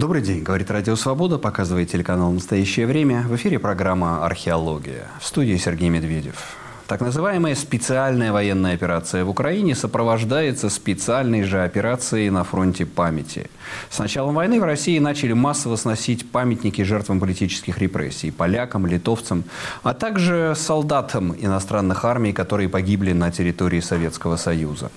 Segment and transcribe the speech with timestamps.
[0.00, 3.20] Добрый день, говорит Радио Свобода, показывает телеканал «Настоящее время».
[3.28, 5.08] В эфире программа «Археология».
[5.20, 6.56] В студии Сергей Медведев.
[6.86, 13.50] Так называемая специальная военная операция в Украине сопровождается специальной же операцией на фронте памяти.
[13.90, 19.44] С началом войны в России начали массово сносить памятники жертвам политических репрессий, полякам, литовцам,
[19.82, 24.90] а также солдатам иностранных армий, которые погибли на территории Советского Союза.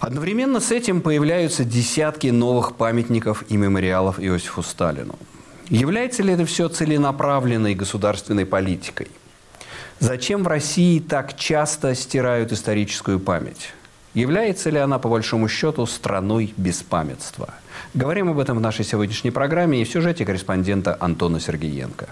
[0.00, 5.16] Одновременно с этим появляются десятки новых памятников и мемориалов Иосифу Сталину.
[5.68, 9.08] Является ли это все целенаправленной государственной политикой?
[9.98, 13.72] Зачем в России так часто стирают историческую память?
[14.14, 17.54] Является ли она, по большому счету, страной беспамятства?
[17.94, 22.08] Говорим об этом в нашей сегодняшней программе и в сюжете корреспондента Антона Сергеенко.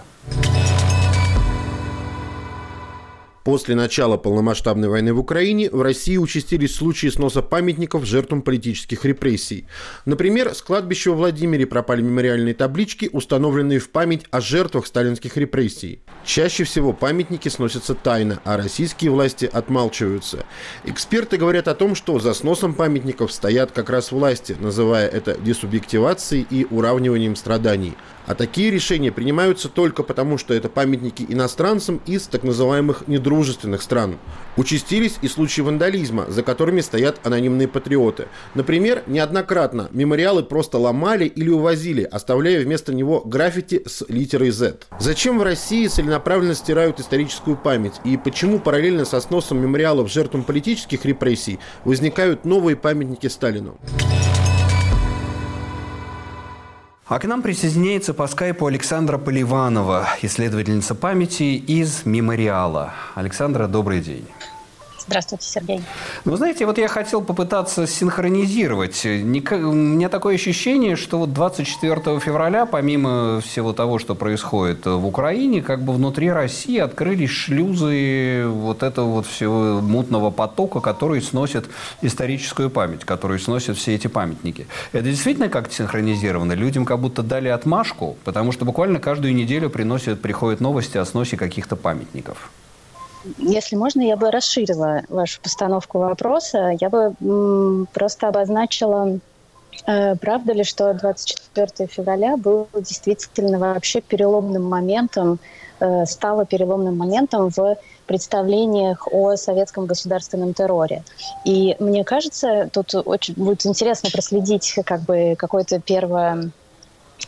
[3.45, 9.67] После начала полномасштабной войны в Украине в России участились случаи сноса памятников жертвам политических репрессий.
[10.05, 15.99] Например, с кладбища во Владимире пропали мемориальные таблички, установленные в память о жертвах сталинских репрессий.
[16.25, 20.43] Чаще всего памятники сносятся тайно, а российские власти отмалчиваются.
[20.83, 26.47] Эксперты говорят о том, что за сносом памятников стоят как раз власти, называя это десубъективацией
[26.49, 27.93] и уравниванием страданий.
[28.25, 33.34] А такие решения принимаются только потому, что это памятники иностранцам из так называемых недружественных
[33.81, 34.17] стран.
[34.57, 38.27] Участились и случаи вандализма, за которыми стоят анонимные патриоты.
[38.53, 44.77] Например, неоднократно мемориалы просто ломали или увозили, оставляя вместо него граффити с литерой Z.
[44.99, 47.95] Зачем в России целенаправленно стирают историческую память?
[48.05, 53.77] И почему параллельно со сносом мемориалов жертвам политических репрессий возникают новые памятники Сталину?
[57.07, 62.93] А к нам присоединяется по скайпу Александра Поливанова, исследовательница памяти из «Мемориала».
[63.13, 64.25] Александра, добрый день.
[65.07, 65.83] Здравствуйте, Сергей.
[66.25, 69.05] Ну, знаете, вот я хотел попытаться синхронизировать.
[69.05, 75.61] У меня такое ощущение, что вот 24 февраля, помимо всего того, что происходит в Украине,
[75.61, 81.65] как бы внутри России открылись шлюзы вот этого вот всего мутного потока, который сносит
[82.01, 84.65] историческую память, который сносит все эти памятники.
[84.91, 86.53] Это действительно как-то синхронизировано?
[86.53, 91.37] Людям как будто дали отмашку, потому что буквально каждую неделю приносят, приходят новости о сносе
[91.37, 92.49] каких-то памятников.
[93.37, 96.75] Если можно, я бы расширила вашу постановку вопроса.
[96.79, 99.19] Я бы просто обозначила,
[99.87, 105.39] э, правда ли, что 24 февраля был действительно вообще переломным моментом,
[105.79, 111.03] э, стало переломным моментом в представлениях о советском государственном терроре.
[111.45, 116.51] И мне кажется, тут очень будет интересно проследить как бы какое-то первое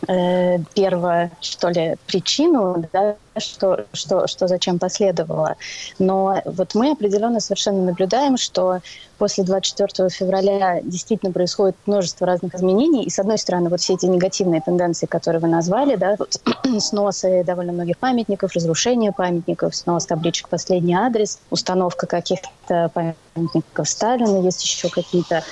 [0.07, 5.55] э, первую, что ли, причину, да, что, что, что зачем последовало.
[5.99, 8.79] Но вот мы определенно совершенно наблюдаем, что
[9.17, 13.03] после 24 февраля действительно происходит множество разных изменений.
[13.03, 16.39] И, с одной стороны, вот все эти негативные тенденции, которые вы назвали, да, вот,
[16.81, 24.63] сносы довольно многих памятников, разрушение памятников, снос табличек «Последний адрес», установка каких-то памятников Сталина, есть
[24.63, 25.43] еще какие-то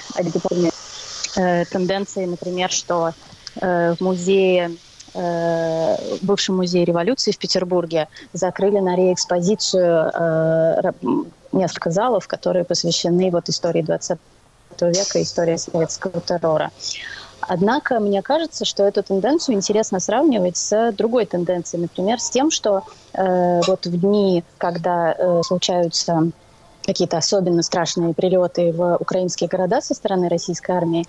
[1.35, 3.13] э, тенденции, например, что
[3.61, 4.77] в музее
[5.15, 10.91] э, бывшем музее революции в Петербурге закрыли на реэкспозицию э,
[11.51, 14.19] несколько залов, которые посвящены вот истории 20
[14.81, 16.71] века, истории советского террора.
[17.47, 22.83] Однако мне кажется, что эту тенденцию интересно сравнивать с другой тенденцией, например, с тем, что
[23.13, 26.31] э, вот в дни, когда э, случаются
[26.83, 31.05] какие-то особенно страшные прилеты в украинские города со стороны российской армии,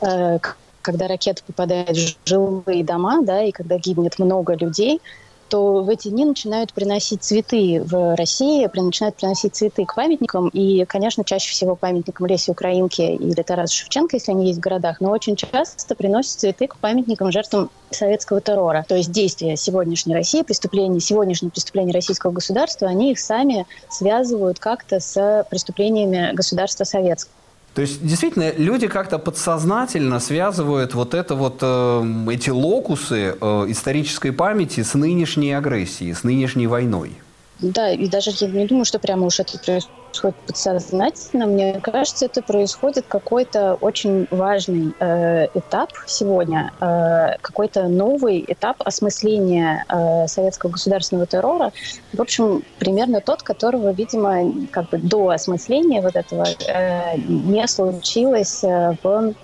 [0.00, 0.38] э,
[0.86, 5.00] когда ракета попадает в жилые дома, да, и когда гибнет много людей,
[5.48, 10.84] то в эти дни начинают приносить цветы в России, начинают приносить цветы к памятникам, и,
[10.84, 15.10] конечно, чаще всего памятникам Леси Украинки или Тараса Шевченко, если они есть в городах, но
[15.10, 18.84] очень часто приносят цветы к памятникам жертвам советского террора.
[18.88, 25.00] То есть действия сегодняшней России, преступления, сегодняшние преступления российского государства, они их сами связывают как-то
[25.00, 27.32] с преступлениями государства советского.
[27.76, 34.30] То есть, действительно, люди как-то подсознательно связывают вот это вот, э, эти локусы э, исторической
[34.30, 37.12] памяти с нынешней агрессией, с нынешней войной.
[37.58, 41.46] Да, и даже я не думаю, что прямо уж это происходит подсознательно.
[41.46, 49.84] Мне кажется, это происходит какой-то очень важный э, этап сегодня, э, какой-то новый этап осмысления
[49.88, 51.72] э, советского государственного террора.
[52.12, 58.64] В общем, примерно тот, которого, видимо, как бы до осмысления вот этого э, не случилось
[58.64, 59.34] э, в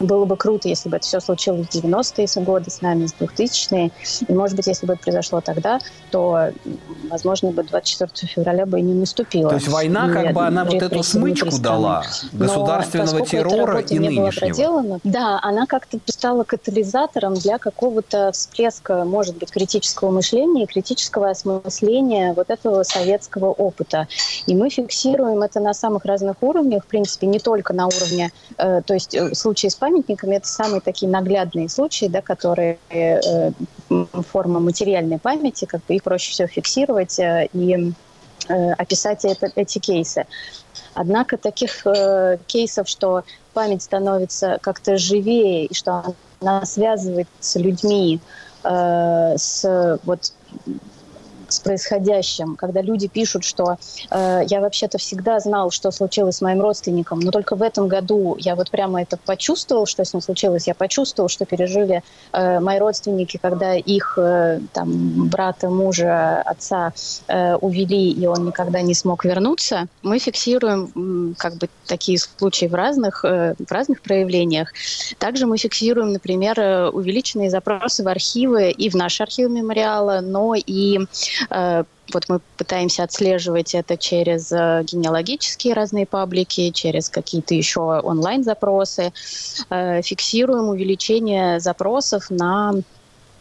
[0.00, 3.90] было бы круто, если бы это все случилось в 90-е годы с нами, с 2000-е.
[4.26, 5.78] И, может быть, если бы это произошло тогда,
[6.10, 6.50] то,
[7.10, 9.50] возможно, бы 24 февраля бы и не наступило.
[9.50, 12.02] То есть война, как бы, она вот эту смычку дала
[12.32, 14.30] государственного террора и нынешнего.
[14.30, 21.30] Проделана, да, она как-то стала катализатором для какого-то всплеска, может быть, критического мышления и критического
[21.30, 24.08] осмысления вот этого советского опыта.
[24.46, 28.82] И мы фиксируем это на самых разных уровнях, в принципе, не только на уровне, э,
[28.84, 33.50] то есть э, случаи с памятниками это самые такие наглядные случаи, да, которые э,
[34.28, 37.92] форма материальной памяти, как бы их проще всего фиксировать э, и
[38.48, 40.26] э, описать это, эти кейсы.
[40.94, 48.20] Однако таких э, кейсов, что память становится как-то живее и что она связывает с людьми,
[48.64, 50.32] э, с вот
[51.52, 53.76] с происходящим, когда люди пишут, что
[54.10, 58.36] э, я вообще-то всегда знал, что случилось с моим родственником, но только в этом году
[58.38, 62.02] я вот прямо это почувствовал, что с ним случилось, я почувствовал, что пережили
[62.32, 66.92] э, мои родственники, когда их э, там брата, мужа, отца
[67.28, 69.86] э, увели, и он никогда не смог вернуться.
[70.02, 74.72] Мы фиксируем как бы такие случаи в разных, э, в разных проявлениях.
[75.18, 80.54] Также мы фиксируем, например, э, увеличенные запросы в архивы и в наш архив мемориала, но
[80.54, 81.00] и
[81.48, 89.12] вот мы пытаемся отслеживать это через э, генеалогические разные паблики, через какие-то еще онлайн-запросы.
[89.70, 92.74] Э, фиксируем увеличение запросов на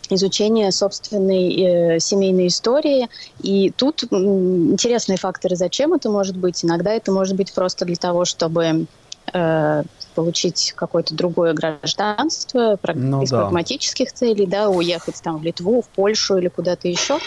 [0.10, 3.10] изучение собственной э, семейной истории.
[3.42, 6.64] И тут интересные факторы, зачем это может быть.
[6.66, 8.88] Иногда это может быть просто для того, чтобы
[9.34, 9.84] э,
[10.16, 13.42] получить какое-то другое гражданство ну, из да.
[13.42, 17.20] прагматических целей, да, уехать там в Литву, в Польшу или куда-то еще.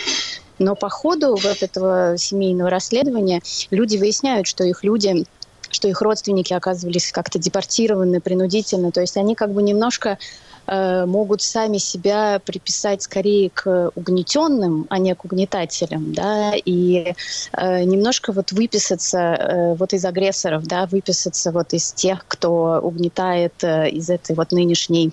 [0.63, 5.25] Но по ходу вот этого семейного расследования люди выясняют, что их люди
[5.73, 8.93] что их родственники оказывались как-то депортированы принудительно.
[8.93, 10.19] То есть они как бы немножко
[10.67, 17.15] э, могут сами себя приписать скорее к угнетенным, а не к угнетателям, да, и
[17.53, 23.55] э, немножко вот выписаться э, вот из агрессоров, да, выписаться вот из тех, кто угнетает
[23.63, 25.13] э, из этой вот нынешней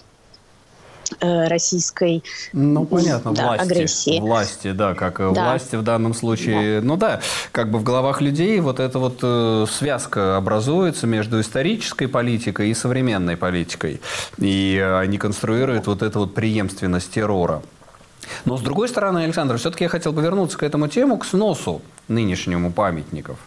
[1.21, 2.23] российской
[2.53, 3.63] ну понятно да, власти.
[3.63, 4.19] агрессии.
[4.19, 5.29] Власти да как да.
[5.29, 6.81] власти в данном случае.
[6.81, 6.87] Да.
[6.87, 7.21] ну да
[7.51, 12.73] как бы в головах людей вот эта вот э, связка образуется между исторической политикой и
[12.73, 14.01] современной политикой.
[14.37, 17.61] И они конструируют вот эту вот преемственность террора.
[18.45, 21.81] Но с другой стороны, Александр, все-таки я хотел бы вернуться к этому тему, к сносу
[22.09, 23.37] нынешнему памятников.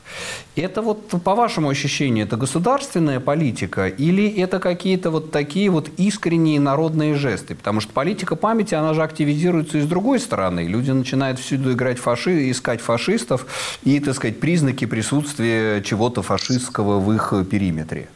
[0.56, 6.60] Это вот, по вашему ощущению, это государственная политика или это какие-то вот такие вот искренние
[6.60, 7.54] народные жесты?
[7.54, 10.60] Потому что политика памяти, она же активизируется и с другой стороны.
[10.60, 13.46] Люди начинают всюду играть фаши, искать фашистов
[13.82, 18.08] и, так сказать, признаки присутствия чего-то фашистского в их периметре.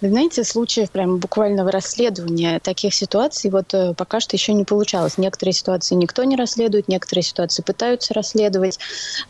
[0.00, 5.18] Вы знаете, случаев прям буквального расследования таких ситуаций вот э, пока что еще не получалось.
[5.18, 8.78] Некоторые ситуации никто не расследует, некоторые ситуации пытаются расследовать.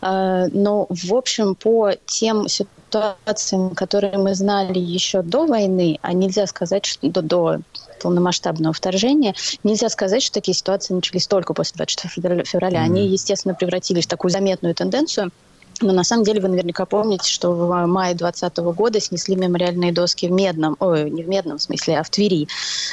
[0.01, 6.47] Э, но, в общем, по тем ситуациям, которые мы знали еще до войны, а нельзя
[6.47, 7.59] сказать, что до, до
[8.01, 12.81] полномасштабного вторжения, нельзя сказать, что такие ситуации начались только после 24 февраля.
[12.81, 15.31] Они, естественно, превратились в такую заметную тенденцию–
[15.81, 20.27] но на самом деле вы наверняка помните, что в мае 2020 года снесли мемориальные доски
[20.27, 22.47] в Медном, ой, не в Медном смысле, а в Твери,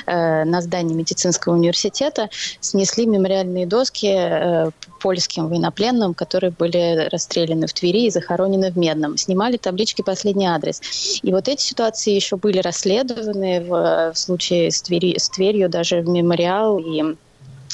[0.06, 2.28] э, на здании медицинского университета.
[2.60, 4.70] Снесли мемориальные доски э,
[5.00, 9.16] польским военнопленным, которые были расстреляны в Твери и захоронены в Медном.
[9.16, 10.80] Снимали таблички «Последний адрес».
[11.22, 16.00] И вот эти ситуации еще были расследованы в, в случае с, Твери, с Тверью, даже
[16.00, 17.16] в мемориал и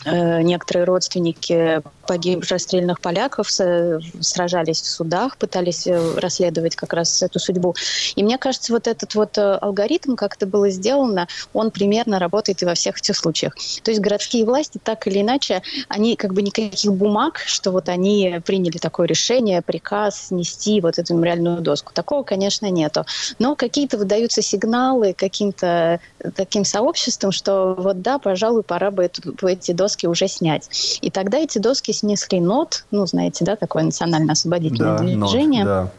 [0.04, 7.74] некоторые родственники погибших расстрелянных поляков сражались в судах, пытались э, расследовать как раз эту судьбу.
[8.16, 12.62] И мне кажется, вот этот вот э, алгоритм, как это было сделано, он примерно работает
[12.62, 13.54] и во всех этих случаях.
[13.82, 18.40] То есть городские власти так или иначе, они как бы никаких бумаг, что вот они
[18.44, 21.92] приняли такое решение, приказ снести вот эту мемориальную доску.
[21.92, 23.04] Такого, конечно, нету.
[23.38, 26.00] Но какие-то выдаются сигналы каким-то
[26.34, 30.98] таким сообществам, что вот да, пожалуй, пора бы эту, эти доски доски уже снять.
[31.02, 35.64] И тогда эти доски снесли НОТ, ну, знаете, да, такое национально-освободительное да, движение.
[35.64, 35.90] НОТ, да.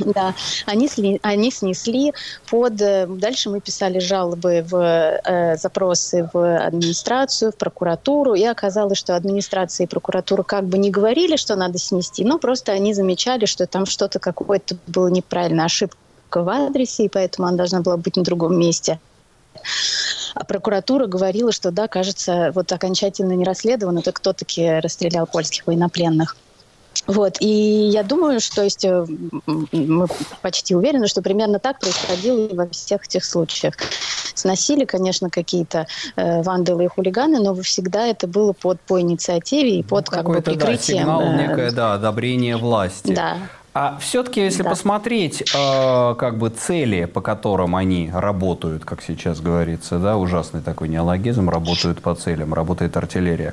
[0.00, 0.34] Да,
[0.66, 2.12] они, сли, они снесли
[2.50, 2.80] под...
[2.80, 9.14] Э, дальше мы писали жалобы в э, запросы в администрацию, в прокуратуру, и оказалось, что
[9.14, 13.68] администрация и прокуратура как бы не говорили, что надо снести, но просто они замечали, что
[13.68, 15.96] там что-то какое-то было неправильно, ошибка
[16.42, 18.98] в адресе, и поэтому она должна была быть на другом месте.
[20.34, 25.66] А прокуратура говорила, что да, кажется, вот окончательно не расследовано, то кто таки расстрелял польских
[25.66, 26.36] военнопленных.
[27.06, 29.04] Вот, и я думаю, что есть, э,
[29.46, 30.06] мы
[30.42, 33.74] почти уверены, что примерно так происходило во всех этих случаях.
[34.34, 39.82] сносили, конечно, какие-то э, вандалы и хулиганы, но всегда это было под по инициативе и
[39.82, 41.06] под ну, как бы прикрытием.
[41.06, 43.12] Да, сигнал, э, некое, да, одобрение власти.
[43.12, 43.38] Да.
[43.74, 44.70] А все-таки, если да.
[44.70, 50.88] посмотреть, э, как бы цели, по которым они работают, как сейчас говорится, да, ужасный такой
[50.88, 53.52] неологизм, работают по целям, работает артиллерия.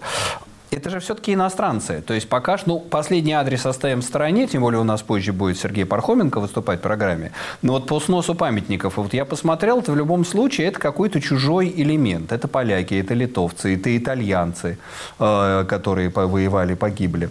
[0.69, 2.03] Это же все-таки иностранцы.
[2.05, 5.33] То есть пока что, ну, последний адрес оставим в стороне, тем более у нас позже
[5.33, 7.31] будет Сергей Пархоменко выступать в программе.
[7.63, 11.73] Но вот по сносу памятников, вот я посмотрел, это в любом случае это какой-то чужой
[11.75, 12.31] элемент.
[12.31, 14.77] Это поляки, это литовцы, это итальянцы,
[15.19, 17.29] э, которые воевали, погибли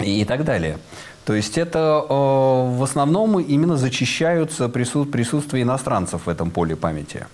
[0.00, 0.78] и так далее.
[1.24, 7.26] То есть это э, в основном именно зачищаются присутствие иностранцев в этом поле памяти.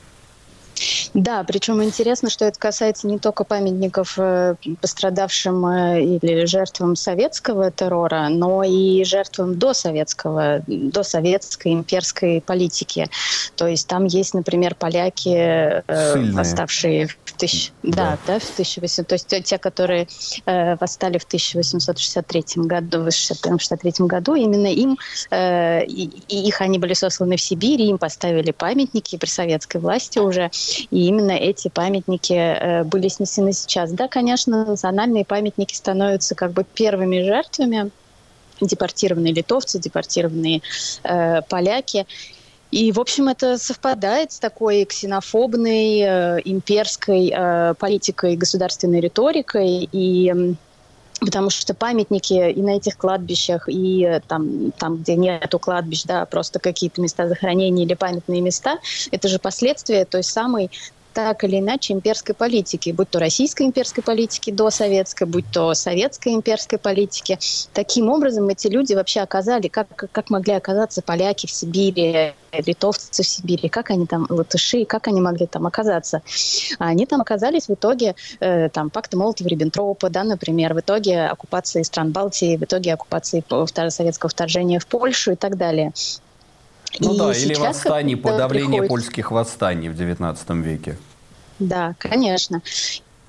[1.15, 7.71] Да, причем интересно, что это касается не только памятников э, пострадавшим э, или жертвам советского
[7.71, 13.09] террора, но и жертвам досоветского, досоветской имперской политики.
[13.57, 16.33] То есть там есть, например, поляки, э, Сильные.
[16.33, 17.73] восставшие в тысяч...
[17.83, 18.19] да.
[18.27, 19.07] Да, да, в 1800...
[19.07, 20.07] То есть те, которые
[20.47, 24.97] восстали в 1863 году, в 1863 году, именно им,
[25.33, 30.51] и, и их они были сосланы в Сибирь, им поставили памятники при советской власти уже,
[30.91, 33.93] и именно эти памятники э, были снесены сейчас.
[33.93, 37.91] Да, конечно, национальные памятники становятся как бы первыми жертвами,
[38.61, 40.63] депортированные литовцы, депортированные
[41.05, 42.07] э, поляки.
[42.71, 49.89] И, в общем, это совпадает с такой ксенофобной, э, имперской э, политикой, государственной риторикой.
[49.91, 50.57] И
[51.21, 56.25] потому что памятники и на этих кладбищах, и э, там, там где нету кладбищ, да,
[56.27, 58.79] просто какие-то места захоронения или памятные места,
[59.11, 60.71] это же последствия той самой
[61.13, 66.35] так или иначе имперской политики, будь то российской имперской политики до советской, будь то советской
[66.35, 67.39] имперской политики.
[67.73, 73.27] Таким образом эти люди вообще оказали, как, как могли оказаться поляки в Сибири, литовцы в
[73.27, 76.23] Сибири, как они там, латыши, как они могли там оказаться.
[76.79, 82.13] Они там оказались в итоге э, там пакта Молотова-Риббентропа, да, например, в итоге оккупации стран
[82.13, 83.45] Балтии, в итоге оккупации
[83.91, 85.93] советского вторжения в Польшу и так далее.
[86.99, 88.89] Ну и да, или восстание, подавление приходит...
[88.89, 90.97] польских восстаний в XIX веке.
[91.59, 92.63] Да, конечно.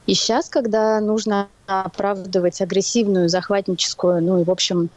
[0.07, 4.89] И сейчас, когда нужно оправдывать агрессивную, захватническую, ну и, в общем,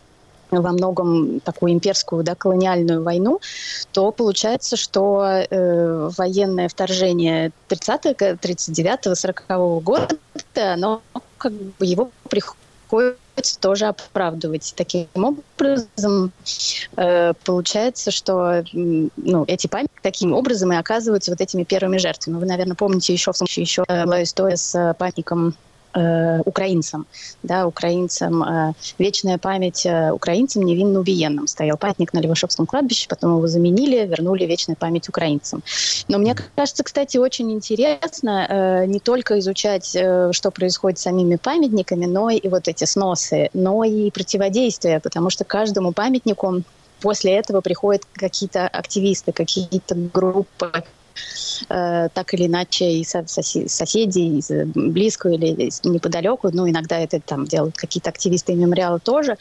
[0.50, 3.40] во многом такую имперскую, да, колониальную войну,
[3.92, 10.16] то получается, что э, военное вторжение 30-го, 39-го, 40-го года,
[10.54, 11.02] оно
[11.38, 14.72] как бы его приходит приходится тоже оправдывать.
[14.76, 16.32] Таким образом,
[16.96, 22.38] э, получается, что ну, эти памятники таким образом и оказываются вот этими первыми жертвами.
[22.38, 25.54] Вы, наверное, помните еще в случае еще была история с памятником
[25.94, 27.06] э, украинцам,
[27.42, 31.46] да, украинцам, э, вечная память э, украинцам невинно убиенным.
[31.46, 35.62] Стоял памятник на Левашовском кладбище, потом его заменили, вернули вечная память украинцам.
[36.08, 41.36] Но мне кажется, кстати, очень интересно э, не только изучать, э, что происходит с самими
[41.36, 46.62] памятниками, но и вот эти сносы, но и противодействие, потому что каждому памятнику
[47.00, 50.84] после этого приходят какие-то активисты, какие-то группы,
[51.68, 57.46] э, так или иначе из сосед, соседей, из близко или неподалеку, ну, иногда это там
[57.46, 59.36] делают какие-то активисты и мемориалы тоже,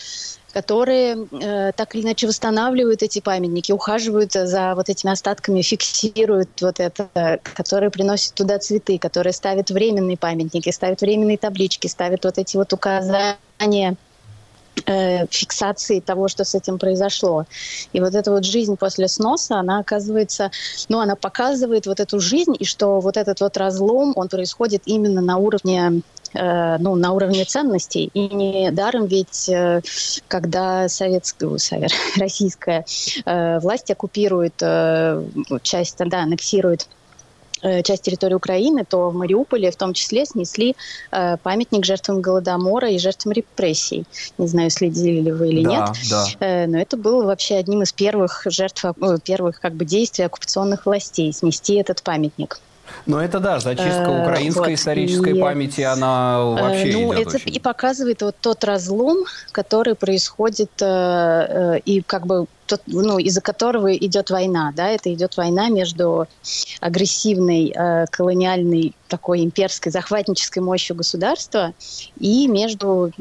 [0.53, 6.79] которые э, так или иначе восстанавливают эти памятники, ухаживают за вот этими остатками, фиксируют вот
[6.79, 12.55] это, которые приносят туда цветы, которые ставят временные памятники, ставят временные таблички, ставят вот эти
[12.55, 13.37] вот указания.
[13.59, 13.95] э,
[14.85, 17.45] фиксации того, что с этим произошло.
[17.93, 20.51] И вот эта вот жизнь после сноса, она оказывается,
[20.89, 25.21] ну, она показывает вот эту жизнь, и что вот этот вот разлом, он происходит именно
[25.21, 26.01] на уровне
[26.33, 28.09] э, ну, на уровне ценностей.
[28.13, 29.81] И не даром ведь, э,
[30.27, 32.85] когда советская, совет, российская
[33.25, 35.23] э, власть оккупирует э,
[35.61, 37.02] часть, да, аннексирует Э,
[37.83, 40.75] часть территории Украины, то в Мариуполе в том числе снесли
[41.11, 44.05] э, памятник жертвам Голодомора и жертвам репрессий.
[44.37, 45.89] Не знаю, следили ли вы или да, нет.
[46.09, 46.25] Да.
[46.39, 50.85] Э, но это было вообще одним из первых жертв, э, первых как бы действий оккупационных
[50.85, 52.59] властей снести этот памятник.
[53.05, 57.27] Но это да, зачистка э, украинской вот, исторической и, памяти, она э, вообще ну, идет
[57.27, 57.55] это очень.
[57.55, 59.17] и показывает вот тот разлом,
[59.51, 65.35] который происходит э, и как бы тот, ну, из-за которого идет война, да, это идет
[65.35, 66.27] война между
[66.79, 67.73] агрессивной
[68.09, 71.73] колониальной такой имперской захватнической мощью государства
[72.19, 73.11] и между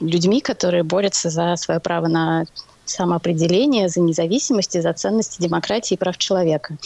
[0.00, 2.44] людьми, которые борются за свое право на
[2.90, 6.76] самоопределение, за независимость и за ценности демократии и прав человека.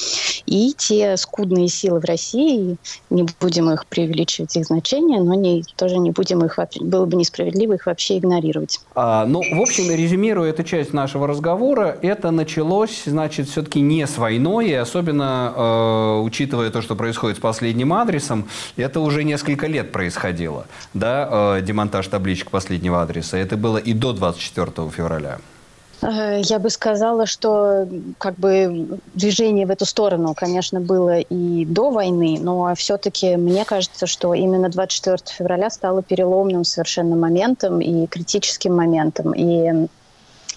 [0.47, 2.77] И те скудные силы в России,
[3.11, 7.75] не будем их преувеличивать их значение, но не, тоже не будем их, было бы несправедливо
[7.75, 8.81] их вообще игнорировать.
[8.95, 14.19] А, ну, в общем, резюмируя эту часть нашего разговора, это началось, значит, все-таки не с
[14.19, 19.93] войной, и особенно э, учитывая то, что происходит с последним адресом, это уже несколько лет
[19.93, 23.37] происходило, да, э, демонтаж табличек последнего адреса.
[23.37, 25.39] Это было и до 24 февраля.
[26.03, 31.91] Э, я бы сказала, что как бы движение в эту сторону, конечно, было и до
[31.91, 38.75] войны, но все-таки мне кажется, что именно 24 февраля стало переломным совершенно моментом и критическим
[38.75, 39.33] моментом.
[39.33, 39.89] И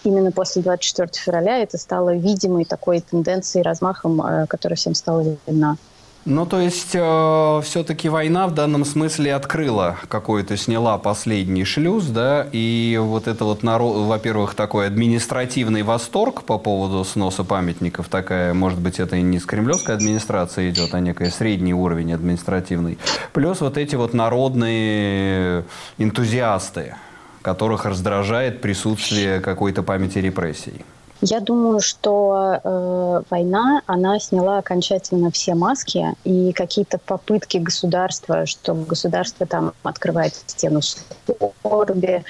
[0.03, 5.77] именно после 24 февраля это стало видимой такой тенденцией, размахом, э, которая всем стала видна.
[6.25, 12.47] Ну, то есть, э, все-таки война в данном смысле открыла какой-то, сняла последний шлюз, да,
[12.51, 18.79] и вот это вот, народ, во-первых, такой административный восторг по поводу сноса памятников, такая, может
[18.79, 22.97] быть, это и не с кремлевской администрации идет, а некий средний уровень административный,
[23.31, 25.63] плюс вот эти вот народные
[25.99, 26.95] энтузиасты,
[27.43, 30.85] которых раздражает присутствие какой-то памяти репрессий.
[31.21, 38.73] Я думаю, что э, война, она сняла окончательно все маски и какие-то попытки государства, что
[38.73, 42.23] государство там открывает стену скорби,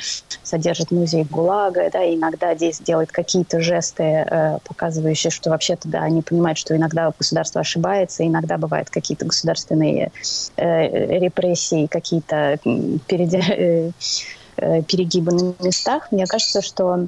[0.44, 6.04] содержит музей ГУЛАГа, да, и иногда здесь делает какие-то жесты, э, показывающие, что вообще-то, да,
[6.04, 10.12] они понимают, что иногда государство ошибается, иногда бывают какие-то государственные
[10.58, 13.92] э, репрессии, какие-то э,
[14.58, 16.12] э, перегибы на местах.
[16.12, 17.08] Мне кажется, что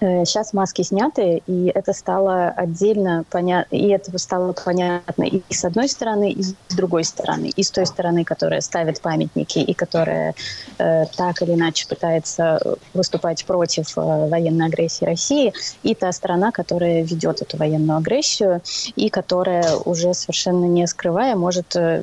[0.00, 5.64] Сейчас э, маски сняты, и это стало отдельно понятно, и это стало понятно и с
[5.64, 10.34] одной стороны, и с другой стороны, и с той стороны, которая ставит памятники и которая
[10.78, 12.60] э, так или иначе пытается
[12.94, 15.52] выступать против э, военной агрессии России,
[15.82, 18.62] и та страна, которая ведет эту военную агрессию
[18.94, 22.02] и которая уже совершенно не скрывая может э,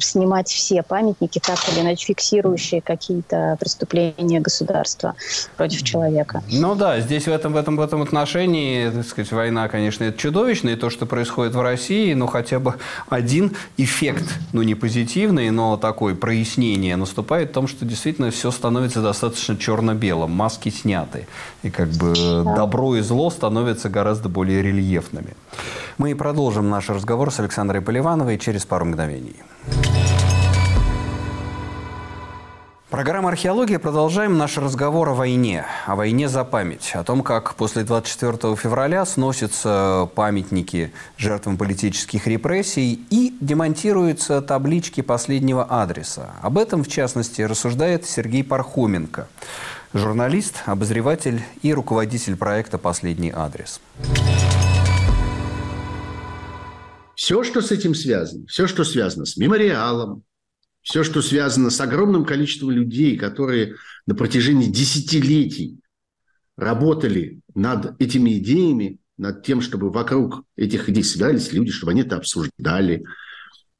[0.00, 5.14] снимать все памятники, так или иначе фиксирующие какие-то преступления государства
[5.56, 6.42] против человека.
[6.50, 10.18] Ну да, здесь в этом, в этом, в этом отношении, так сказать, война, конечно, это
[10.18, 12.74] чудовищно, и то, что происходит в России, ну, хотя бы
[13.08, 19.02] один эффект, ну, не позитивный, но такой прояснение наступает в том, что действительно все становится
[19.02, 21.26] достаточно черно-белым, маски сняты,
[21.62, 22.14] и как бы
[22.56, 25.34] добро и зло становятся гораздо более рельефными.
[25.98, 29.36] Мы продолжим наш разговор с Александрой Поливановой через пару мгновений.
[32.90, 33.78] Программа «Археология».
[33.78, 35.66] Продолжаем наш разговор о войне.
[35.84, 36.92] О войне за память.
[36.94, 45.64] О том, как после 24 февраля сносятся памятники жертвам политических репрессий и демонтируются таблички последнего
[45.64, 46.36] адреса.
[46.40, 49.28] Об этом, в частности, рассуждает Сергей Пархоменко.
[49.92, 53.82] Журналист, обозреватель и руководитель проекта «Последний адрес».
[57.14, 60.22] Все, что с этим связано, все, что связано с мемориалом,
[60.88, 63.74] все, что связано с огромным количеством людей, которые
[64.06, 65.80] на протяжении десятилетий
[66.56, 72.16] работали над этими идеями, над тем, чтобы вокруг этих идей собирались люди, чтобы они это
[72.16, 73.04] обсуждали,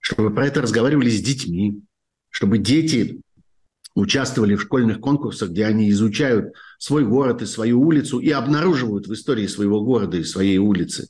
[0.01, 1.81] чтобы про это разговаривали с детьми,
[2.29, 3.23] чтобы дети
[3.95, 9.15] участвовали в школьных конкурсах, где они изучают свой город и свою улицу и обнаруживают в
[9.15, 11.09] истории своего города и своей улицы,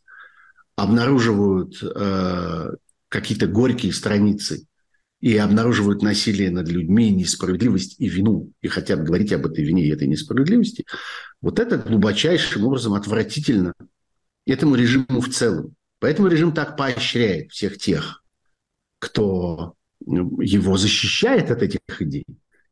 [0.77, 2.71] обнаруживают э,
[3.09, 4.69] какие-то горькие страницы
[5.21, 9.93] и обнаруживают насилие над людьми, несправедливость и вину, и хотят говорить об этой вине и
[9.93, 10.85] этой несправедливости,
[11.41, 13.75] вот это глубочайшим образом отвратительно
[14.47, 15.75] этому режиму в целом.
[15.99, 18.23] Поэтому режим так поощряет всех тех,
[19.01, 22.25] кто его защищает от этих идей.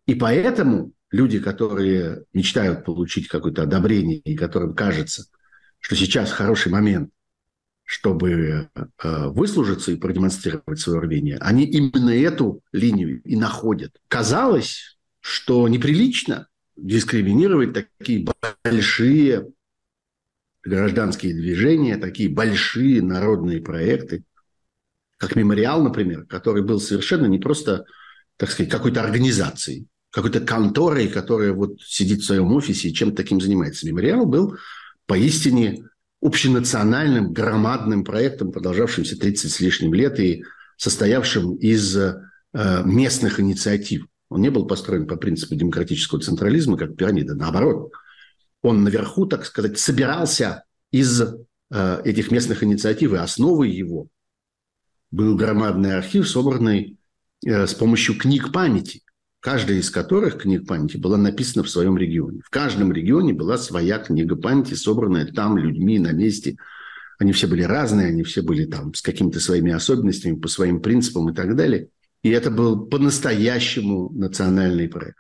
[0.07, 5.27] И поэтому люди, которые мечтают получить какое-то одобрение и которым кажется,
[5.81, 7.11] что сейчас хороший момент
[7.87, 13.93] чтобы э, выслужиться и продемонстрировать свое рвение, они именно эту линию и находят.
[14.09, 18.27] Казалось, что неприлично дискриминировать такие
[18.65, 19.53] большие
[20.65, 24.25] гражданские движения, такие большие народные проекты,
[25.17, 27.85] как «Мемориал», например, который был совершенно не просто,
[28.37, 33.41] так сказать, какой-то организацией, какой-то конторой, которая вот сидит в своем офисе и чем-то таким
[33.41, 33.87] занимается.
[33.87, 34.57] «Мемориал» был
[35.07, 35.85] поистине
[36.21, 40.45] общенациональным громадным проектом, продолжавшимся 30 с лишним лет и
[40.77, 44.07] состоявшим из э, местных инициатив.
[44.29, 47.35] Он не был построен по принципу демократического централизма, как пирамида.
[47.35, 47.93] Наоборот,
[48.63, 54.09] он наверху, так сказать, собирался из э, этих местных инициатив, и основой его
[55.11, 56.99] был громадный архив, собранный
[57.45, 59.03] э, с помощью книг памяти,
[59.47, 62.41] каждая из которых книг памяти была написана в своем регионе.
[62.45, 66.57] В каждом регионе была своя книга памяти, собранная там людьми на месте.
[67.21, 71.31] Они все были разные, они все были там с какими-то своими особенностями, по своим принципам
[71.31, 71.91] и так далее.
[72.25, 75.19] И это был по-настоящему национальный проект.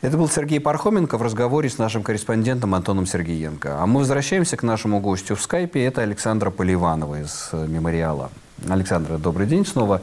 [0.00, 3.80] Это был Сергей Пархоменко в разговоре с нашим корреспондентом Антоном Сергеенко.
[3.80, 5.80] А мы возвращаемся к нашему гостю в скайпе.
[5.84, 8.32] Это Александра Поливанова из «Мемориала».
[8.68, 10.00] Александра, добрый день снова.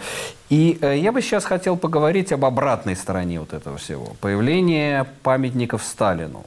[0.50, 4.16] И э, я бы сейчас хотел поговорить об обратной стороне вот этого всего.
[4.22, 6.46] Появление памятников Сталину.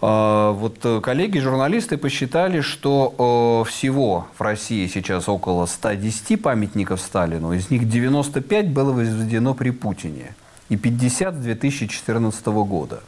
[0.00, 7.52] Э, вот э, коллеги-журналисты посчитали, что э, всего в России сейчас около 110 памятников Сталину.
[7.52, 10.34] Из них 95 было возведено при Путине
[10.68, 13.02] и 50 с 2014 года.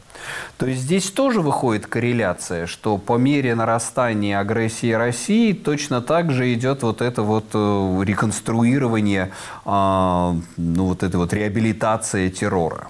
[0.57, 6.53] То есть здесь тоже выходит корреляция, что по мере нарастания агрессии России точно так же
[6.53, 9.31] идет вот это вот э, реконструирование,
[9.65, 12.87] а, ну вот эта вот реабилитация террора.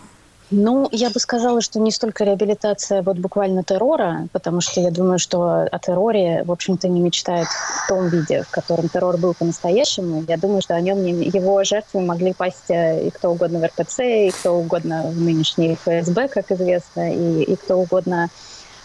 [0.54, 5.18] Ну, я бы сказала, что не столько реабилитация вот буквально террора, потому что я думаю,
[5.18, 10.26] что о терроре, в общем-то, не мечтает в том виде, в котором террор был по-настоящему.
[10.28, 13.64] Я думаю, что о нем не, его жертвы могли пасть э, и кто угодно в
[13.64, 18.30] РПЦ, и кто угодно в нынешней ФСБ, как известно, и, и кто угодно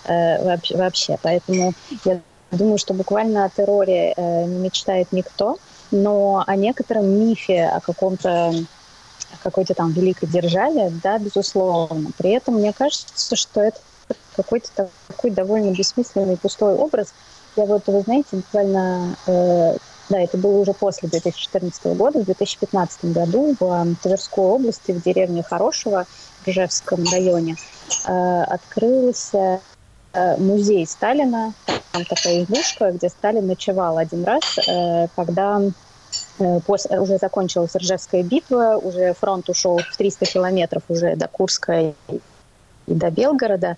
[0.05, 1.18] э, вообще.
[1.20, 1.72] Поэтому
[2.05, 2.20] я
[2.52, 5.57] думаю, что буквально о терроре э, не мечтает никто,
[5.90, 8.52] но о некотором мифе, о каком-то
[9.43, 12.11] какой-то там великой державе, да, безусловно.
[12.19, 13.79] При этом мне кажется, что это
[14.37, 17.12] какой-то такой довольно бессмысленный пустой образ.
[17.57, 19.77] Я вот, вы знаете, буквально, э,
[20.09, 25.03] да, это было уже после 2014 года, в 2015 году в э, Тверской области, в
[25.03, 26.07] деревне Хорошего,
[26.45, 27.57] в Ржевском районе,
[28.07, 29.61] э, открылся
[30.12, 31.55] э, музей Сталина.
[31.93, 35.62] Там такая избушка, где Сталин ночевал один раз, э, когда
[36.66, 41.94] после, уже закончилась Ржевская битва, уже фронт ушел в 300 километров уже до Курска и
[42.87, 43.76] до Белгорода.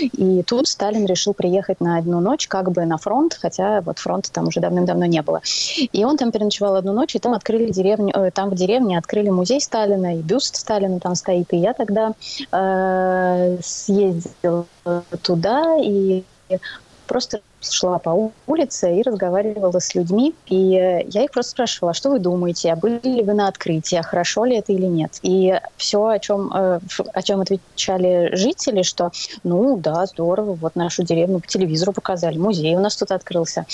[0.00, 4.32] И тут Сталин решил приехать на одну ночь как бы на фронт, хотя вот фронта
[4.32, 5.42] там уже давным-давно не было.
[5.92, 9.28] И он там переночевал одну ночь, и там открыли деревню, э, там в деревне открыли
[9.28, 11.52] музей Сталина, и бюст Сталина там стоит.
[11.52, 12.14] И я тогда
[12.50, 14.66] э, съездила
[15.22, 16.24] туда и
[17.06, 20.34] просто шла по улице и разговаривала с людьми.
[20.46, 23.48] И э, я их просто спрашивала, а что вы думаете, а были ли вы на
[23.48, 25.18] открытии, а хорошо ли это или нет.
[25.22, 26.80] И все, о чем, э,
[27.12, 29.10] о чем отвечали жители, что
[29.44, 33.66] ну да, здорово, вот нашу деревню по телевизору показали, музей у нас тут открылся.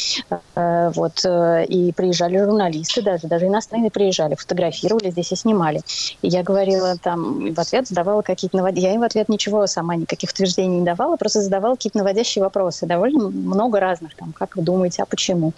[0.55, 5.81] Э, вот, и приезжали журналисты даже, даже иностранные приезжали, фотографировали здесь и снимали.
[6.23, 8.89] И я говорила там, в ответ задавала какие-то наводящие...
[8.89, 12.87] Я им в ответ ничего сама, никаких утверждений не давала, просто задавала какие-то наводящие вопросы.
[12.87, 15.53] Довольно много много разных, там, как вы думаете, а почему?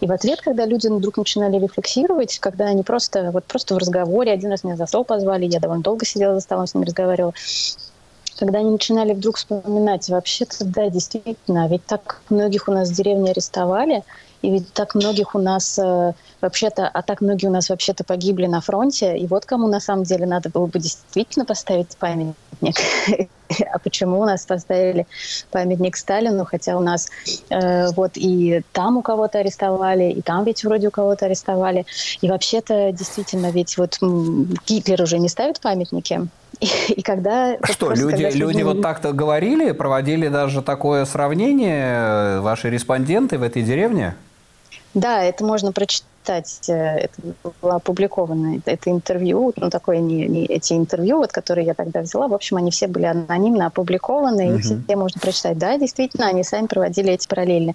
[0.00, 4.32] И в ответ, когда люди вдруг начинали рефлексировать, когда они просто, вот просто в разговоре,
[4.32, 7.34] один раз меня за стол позвали, я довольно долго сидела за столом с ними разговаривала,
[8.38, 13.30] когда они начинали вдруг вспоминать, вообще-то, да, действительно, ведь так многих у нас в деревне
[13.30, 14.02] арестовали,
[14.46, 18.46] и ведь так многих у нас э, вообще-то, а так многие у нас вообще-то погибли
[18.46, 22.36] на фронте, и вот кому на самом деле надо было бы действительно поставить памятник.
[23.72, 25.06] а почему у нас поставили
[25.50, 27.08] памятник Сталину, хотя у нас
[27.50, 31.84] э, вот и там у кого-то арестовали, и там ведь вроде у кого-то арестовали.
[32.20, 33.98] И вообще-то действительно ведь вот
[34.66, 36.28] Гитлер уже не ставит памятники,
[36.60, 37.56] и, и когда...
[37.60, 43.38] А что, люди, когда люди вот так-то говорили, проводили даже такое сравнение, э, ваши респонденты
[43.38, 44.14] в этой деревне?
[44.96, 47.14] Да, это можно прочитать читать, э, это
[47.62, 52.28] было опубликовано, это интервью, ну, такое не, не эти интервью, вот, которые я тогда взяла,
[52.28, 54.58] в общем, они все были анонимно опубликованы, угу.
[54.58, 55.58] и все можно прочитать.
[55.58, 57.74] Да, действительно, они сами проводили эти параллели.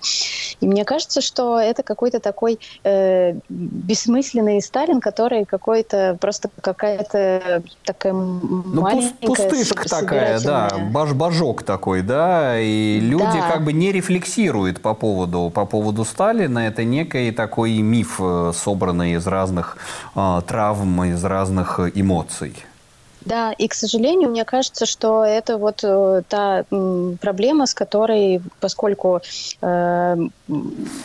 [0.59, 8.13] И мне кажется, что это какой-то такой э, бессмысленный Сталин, который какой-то, просто какая-то такая
[8.13, 9.27] ну, маленькая...
[9.27, 13.51] Пустышка такая, да, баш-бажок такой, да, и люди да.
[13.51, 19.15] как бы не рефлексируют по поводу, по поводу Сталина, это некий такой миф э, собранные
[19.15, 19.77] из разных
[20.15, 22.56] э, травм, из разных эмоций.
[23.25, 26.65] Да, и, к сожалению, мне кажется, что это вот э, та
[27.21, 29.21] проблема, с которой, поскольку
[29.62, 30.17] э,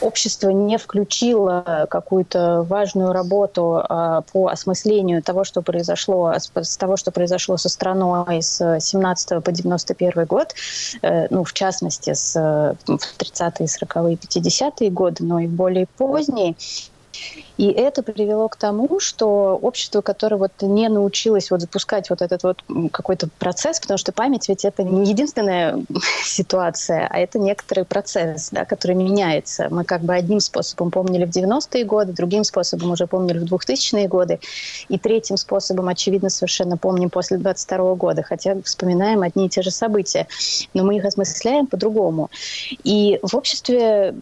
[0.01, 7.11] общество не включило какую-то важную работу э, по осмыслению того, что произошло, с того, что
[7.11, 10.55] произошло со страной с 17 по 91 год,
[11.03, 16.57] э, ну, в частности, с э, 30-е, 40-е, 50-е годы, но и более поздние,
[17.57, 22.43] И это привело к тому, что общество, которое вот не научилось вот запускать вот этот
[22.43, 25.83] вот какой-то процесс, потому что память ведь это не единственная
[26.23, 29.69] ситуация, а это некоторый процесс, да, который меняется.
[29.71, 34.07] Мы как бы одним способом помнили в 90-е годы, другим способом уже помнили в 2000-е
[34.07, 34.39] годы,
[34.89, 39.71] и третьим способом, очевидно, совершенно помним после 22 года, хотя вспоминаем одни и те же
[39.71, 40.27] события,
[40.75, 42.31] но мы их осмысляем по-другому.
[42.85, 44.15] И в обществе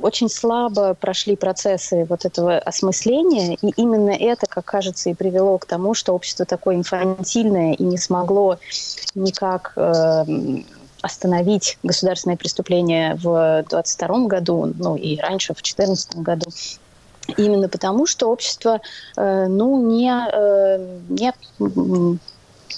[0.00, 5.66] очень слабо прошли процессы вот этого осмысления, и именно это, как кажется, и привело к
[5.66, 8.58] тому, что общество такое инфантильное и не смогло
[9.14, 10.24] никак э,
[11.02, 16.46] остановить государственные преступления в 22 году, ну и раньше, в 2014 году.
[17.36, 18.80] Именно потому, что общество
[19.16, 21.32] э, ну, не, э, не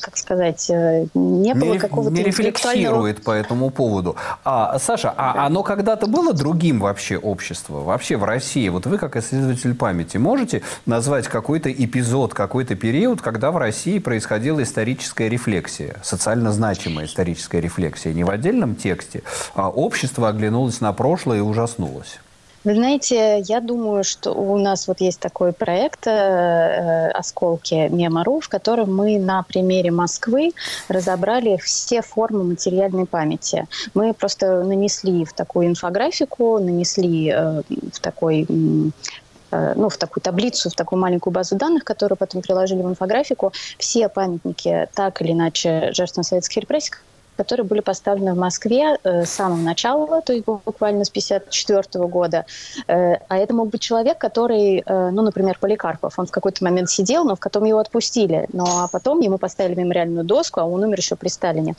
[0.01, 4.17] как сказать, э, не было не, какого-то не рефлексирует по этому поводу.
[4.45, 5.45] А, Саша, а да.
[5.47, 7.81] оно когда-то было другим вообще общество?
[7.81, 8.69] Вообще в России?
[8.69, 14.63] Вот вы, как исследователь памяти, можете назвать какой-то эпизод, какой-то период, когда в России происходила
[14.63, 19.23] историческая рефлексия, социально значимая историческая рефлексия, не в отдельном тексте,
[19.55, 22.19] а общество оглянулось на прошлое и ужаснулось?
[22.67, 28.49] Вы знаете, я думаю, что у нас вот есть такой проект э, «Осколки Мемору», в
[28.49, 30.51] котором мы на примере Москвы
[30.89, 33.69] разобрали все формы материальной памяти.
[33.95, 40.69] Мы просто нанесли в такую инфографику, нанесли э, в такой э, ну, в такую таблицу,
[40.69, 45.91] в такую маленькую базу данных, которую потом приложили в инфографику, все памятники, так или иначе,
[45.93, 46.95] жертвам советских репрессий,
[47.37, 52.47] которые были поставлены в Москве э, с самого начала, то есть буквально с 1954 года.
[52.87, 56.91] Э, а это мог быть человек, который, э, ну, например, Поликарпов, он в какой-то момент
[56.91, 58.47] сидел, но в потом его отпустили.
[58.53, 61.75] Ну, а потом ему поставили мемориальную доску, а он умер еще при Сталине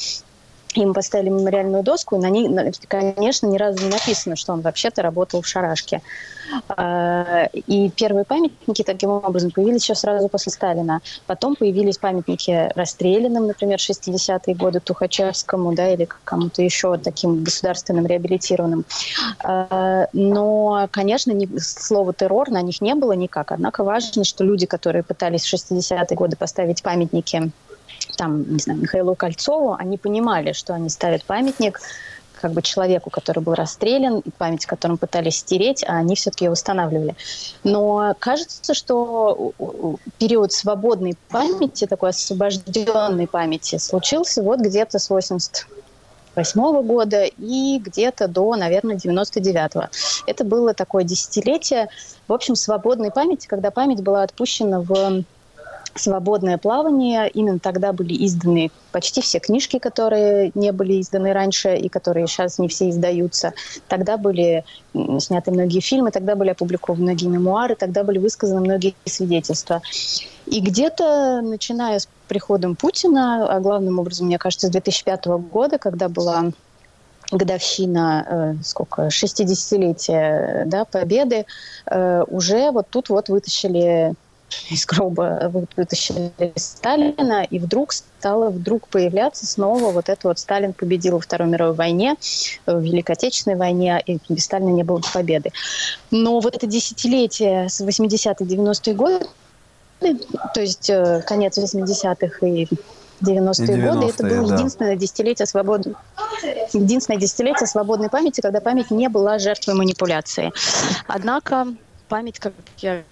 [0.81, 2.49] им поставили мемориальную доску, и на ней,
[2.87, 6.01] конечно, ни разу не написано, что он вообще-то работал в Шарашке.
[6.69, 11.01] А, и первые памятники таким образом появились еще сразу после Сталина.
[11.25, 18.85] Потом появились памятники расстрелянным, например, 60-е годы Тухачевскому, да, или кому-то еще таким государственным реабилитированным.
[19.43, 23.51] А, но, конечно, слова террор на них не было никак.
[23.51, 27.51] Однако важно, что люди, которые пытались в 60-е годы поставить памятники
[28.17, 31.79] там, не знаю, Михаилу Кольцову, они понимали, что они ставят памятник
[32.41, 37.15] как бы человеку, который был расстрелян, память о пытались стереть, а они все-таки ее восстанавливали.
[37.63, 39.53] Но кажется, что
[40.19, 45.67] период свободной памяти, такой освобожденной памяти, случился вот где-то с 80
[46.35, 49.85] восьмого года и где-то до, наверное, 99-го.
[50.27, 51.89] Это было такое десятилетие,
[52.27, 55.23] в общем, свободной памяти, когда память была отпущена в
[55.99, 57.29] свободное плавание.
[57.29, 62.59] Именно тогда были изданы почти все книжки, которые не были изданы раньше и которые сейчас
[62.59, 63.53] не все издаются.
[63.87, 64.63] Тогда были
[65.19, 69.81] сняты многие фильмы, тогда были опубликованы многие мемуары, тогда были высказаны многие свидетельства.
[70.45, 76.09] И где-то, начиная с приходом Путина, а главным образом, мне кажется, с 2005 года, когда
[76.09, 76.51] была
[77.31, 81.45] годовщина, э, сколько, 60-летия да, победы,
[81.85, 84.13] э, уже вот тут вот вытащили
[84.69, 91.13] из гроба вытащили Сталина, и вдруг стало вдруг появляться снова вот это вот Сталин победил
[91.13, 92.15] во Второй мировой войне,
[92.65, 95.51] в Великой Отечественной войне, и без Сталина не было победы.
[96.11, 99.25] Но вот это десятилетие с 80-е, 90-е годы,
[100.53, 102.67] то есть э, конец 80-х и
[103.21, 104.55] 90-е годы, это было да.
[104.55, 105.95] единственное десятилетие свободной
[106.73, 110.51] единственное десятилетие свободной памяти, когда память не была жертвой манипуляции.
[111.07, 111.67] Однако
[112.07, 113.03] память, как я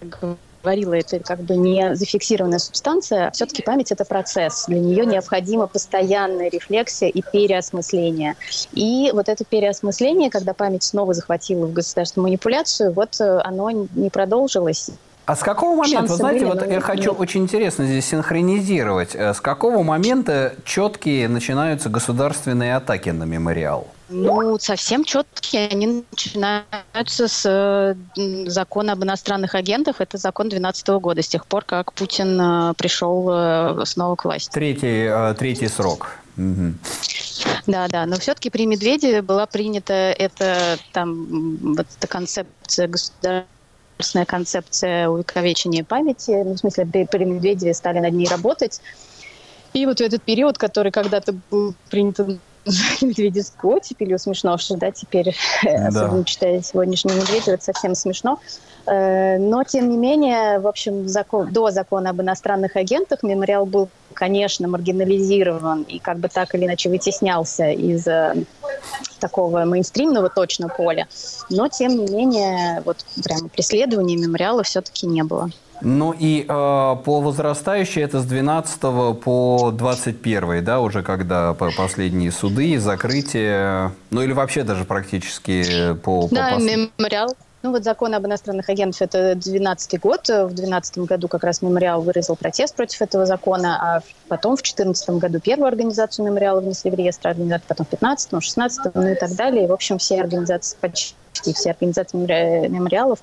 [0.66, 4.66] говорила, это как бы не зафиксированная субстанция, все-таки память– это процесс.
[4.68, 8.36] Для нее необходима постоянная рефлексия и переосмысление.
[8.74, 14.10] И вот это переосмысление, когда память снова захватила в государственную манипуляцию, вот э, оно не
[14.10, 14.90] продолжилось.
[15.26, 17.20] А с какого момента, вы знаете, были, вот я хочу нет.
[17.20, 23.88] очень интересно здесь синхронизировать, э, с какого момента четкие начинаются государственные атаки на мемориал?
[24.08, 25.68] Ну, совсем четкие.
[25.68, 27.96] Они начинаются с э,
[28.48, 30.00] закона об иностранных агентах.
[30.00, 34.52] Это закон 2012 года, с тех пор, как Путин э, пришел э, снова к власти.
[34.52, 36.18] Tретий, э, третий срок.
[36.38, 36.74] Угу.
[37.68, 45.10] Да, да, но все-таки при Медведеве была принята эта там вот эта концепция государственная концепция
[45.10, 46.44] увековечения памяти.
[46.44, 48.82] Ну, в смысле, при, при Медведеве стали над ней работать.
[49.74, 52.20] И вот в этот период, который когда-то был принят
[53.02, 55.88] медведевскую оттепелью смешно, что да, теперь, да.
[55.88, 58.40] особенно читая сегодняшний Медведев, это совсем смешно.
[58.86, 63.90] Э, но, тем не менее, в общем, закон, до закона об иностранных агентах мемориал был,
[64.14, 68.36] конечно, маргинализирован и как бы так или иначе вытеснялся из э,
[69.20, 71.08] такого мейнстримного точно поля.
[71.50, 75.50] Но, тем не менее, вот прямо преследования мемориала все-таки не было.
[75.82, 78.80] Ну и э, по возрастающей это с 12
[79.22, 86.28] по 21, да, уже когда последние суды закрытие, ну или вообще даже практически по...
[86.32, 86.64] Да, по пос...
[86.64, 87.36] мемориал
[87.66, 90.28] ну вот закон об иностранных агентах– это 2012 год.
[90.28, 95.10] В 2012 году как раз мемориал выразил протест против этого закона, а потом в 2014
[95.10, 99.32] году первую организацию мемориала внесли в реестр организаций, потом в 2015, 2016, ну и так
[99.32, 99.64] далее.
[99.64, 103.20] И, в общем, все организации почти почти все организации мемориалов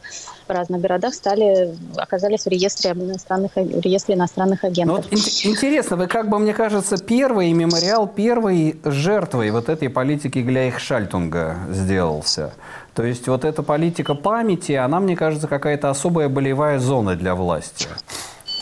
[0.46, 5.04] в разных городах стали, оказались в реестре иностранных, в реестре иностранных агентов.
[5.10, 10.38] Ну, вот интересно, вы как бы, мне кажется, первый мемориал, первой жертвой вот этой политики
[10.38, 12.52] Гляйх-Шальтунга сделался.
[12.94, 17.88] То есть вот эта политика памяти, она, мне кажется, какая-то особая болевая зона для власти.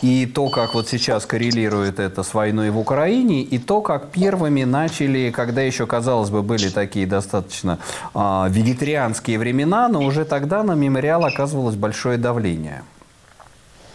[0.03, 4.65] И то, как вот сейчас коррелирует это с войной в Украине, и то, как первыми
[4.65, 7.79] начали, когда еще, казалось бы, были такие достаточно
[8.15, 12.83] э, вегетарианские времена, но уже тогда на мемориал оказывалось большое давление.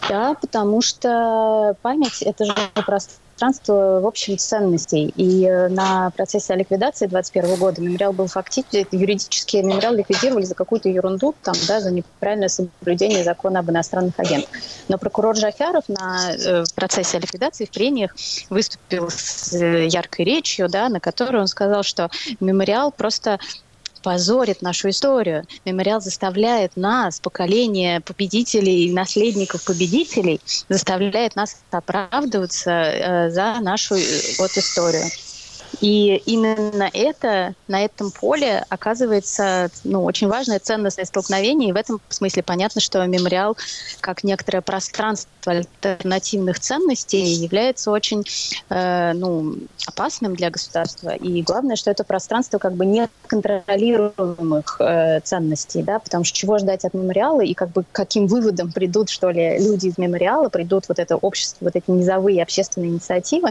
[0.08, 2.54] Да, потому что память– это же
[2.86, 5.12] просто пространство, в общем, ценностей.
[5.14, 10.88] И э, на процессе ликвидации 2021 года мемориал был фактически, юридически мемориал ликвидировали за какую-то
[10.88, 14.48] ерунду, там, да, за неправильное соблюдение закона об иностранных агентах.
[14.88, 18.16] Но прокурор Жафяров на э, процессе ликвидации в прениях
[18.48, 23.38] выступил с э, яркой речью, да, на которой он сказал, что мемориал просто
[24.06, 25.42] позорит нашу историю.
[25.64, 34.04] Мемориал заставляет нас, поколение победителей и наследников победителей, заставляет нас оправдываться э, за нашу э,
[34.38, 35.06] вот историю.
[35.80, 41.70] И именно это на этом поле оказывается ну, очень важное ценностное столкновение.
[41.70, 43.56] И в этом смысле понятно, что мемориал,
[44.00, 48.24] как некоторое пространство альтернативных ценностей, является очень
[48.68, 51.10] э, ну, опасным для государства.
[51.10, 56.84] И главное, что это пространство как бы неконтролируемых э, ценностей, да, потому что чего ждать
[56.84, 60.98] от мемориала и как бы каким выводом придут, что ли, люди из мемориала, придут вот
[60.98, 63.50] это общество, вот эти низовые общественные инициативы,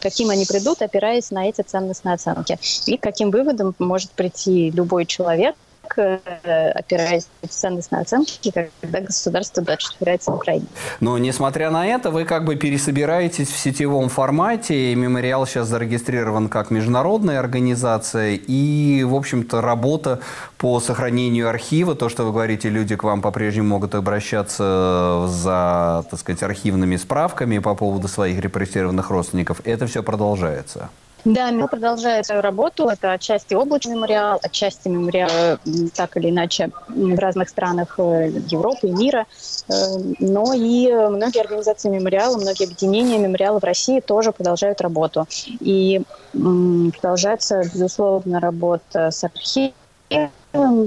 [0.00, 2.58] каким они придут, опираясь на эти ценностные оценки.
[2.86, 5.56] И каким выводом может прийти любой человек,
[5.96, 10.66] Э, опираясь на ценностные оценки, когда государство дальше опирается на Украине.
[11.00, 16.48] Но, несмотря на это, вы как бы пересобираетесь в сетевом формате, и мемориал сейчас зарегистрирован
[16.48, 20.20] как международная организация, и, в общем-то, работа
[20.58, 26.20] по сохранению архива, то, что вы говорите, люди к вам по-прежнему могут обращаться за, так
[26.20, 30.90] сказать, архивными справками по поводу своих репрессированных родственников, это все продолжается.
[31.26, 32.88] Да, мемориал продолжает свою работу.
[32.88, 35.56] Это отчасти облачный мемориал, отчасти мемориал э,
[35.92, 39.26] так или иначе в разных странах э, Европы и мира.
[39.68, 39.72] Э,
[40.20, 45.26] но и многие организации мемориала, многие объединения мемориала в России тоже продолжают работу.
[45.58, 49.74] И продолжается, безусловно, работа с архивом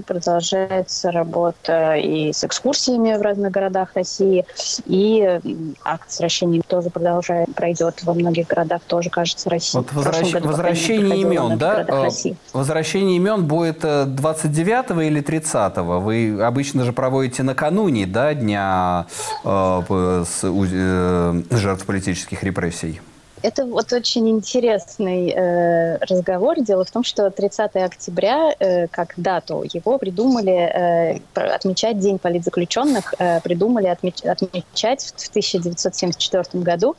[0.07, 4.45] Продолжается работа и с экскурсиями в разных городах России,
[4.85, 5.39] и
[5.83, 9.77] акт с вращением тоже продолжает, пройдет во многих городах, тоже, кажется, России.
[9.77, 10.33] Вот возвращ...
[10.33, 11.85] году, возвращение имен, да?
[11.87, 12.07] А,
[12.53, 15.99] возвращение имен будет 29 э, или 30 -го?
[15.99, 19.05] Вы обычно же проводите накануне, да, дня
[19.43, 23.01] э, с, э, жертв политических репрессий?
[23.41, 26.59] Это вот очень интересный э, разговор.
[26.59, 33.13] Дело в том, что 30 октября, э, как дату, его придумали э, отмечать День политзаключенных,
[33.17, 36.95] э, придумали отмеч, отмечать в 1974 году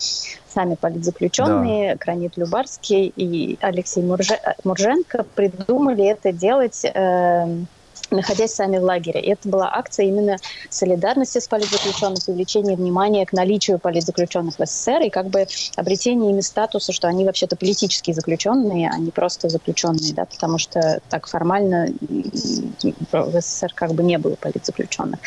[0.48, 1.98] сами политзаключенные, да.
[1.98, 6.84] Кранит Любарский и Алексей Мурже, Мурженко придумали это делать...
[6.84, 7.46] Э,
[8.10, 9.20] находясь сами в лагере.
[9.20, 10.36] И это была акция именно
[10.68, 15.46] солидарности с политзаключенными, привлечения внимания к наличию политзаключенных в СССР и как бы
[15.76, 21.00] обретение ими статуса, что они вообще-то политические заключенные, а не просто заключенные, да, потому что
[21.08, 21.88] так формально
[23.12, 25.20] в СССР как бы не было политзаключенных.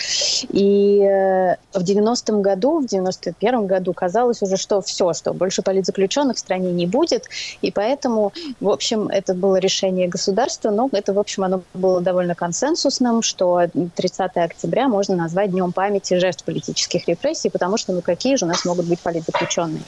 [0.50, 6.38] И э, в 90-м году, в 91-м году казалось уже, что все, что больше политзаключенных
[6.38, 7.28] в стране не будет,
[7.62, 12.36] и поэтому, в общем, это было решение государства, но это, в общем, оно было довольно
[12.36, 13.62] консенсусным, консенсусным, что
[13.96, 18.48] 30 октября можно назвать Днем памяти жертв политических репрессий, потому что ну какие же у
[18.48, 19.84] нас могут быть политзаключенные.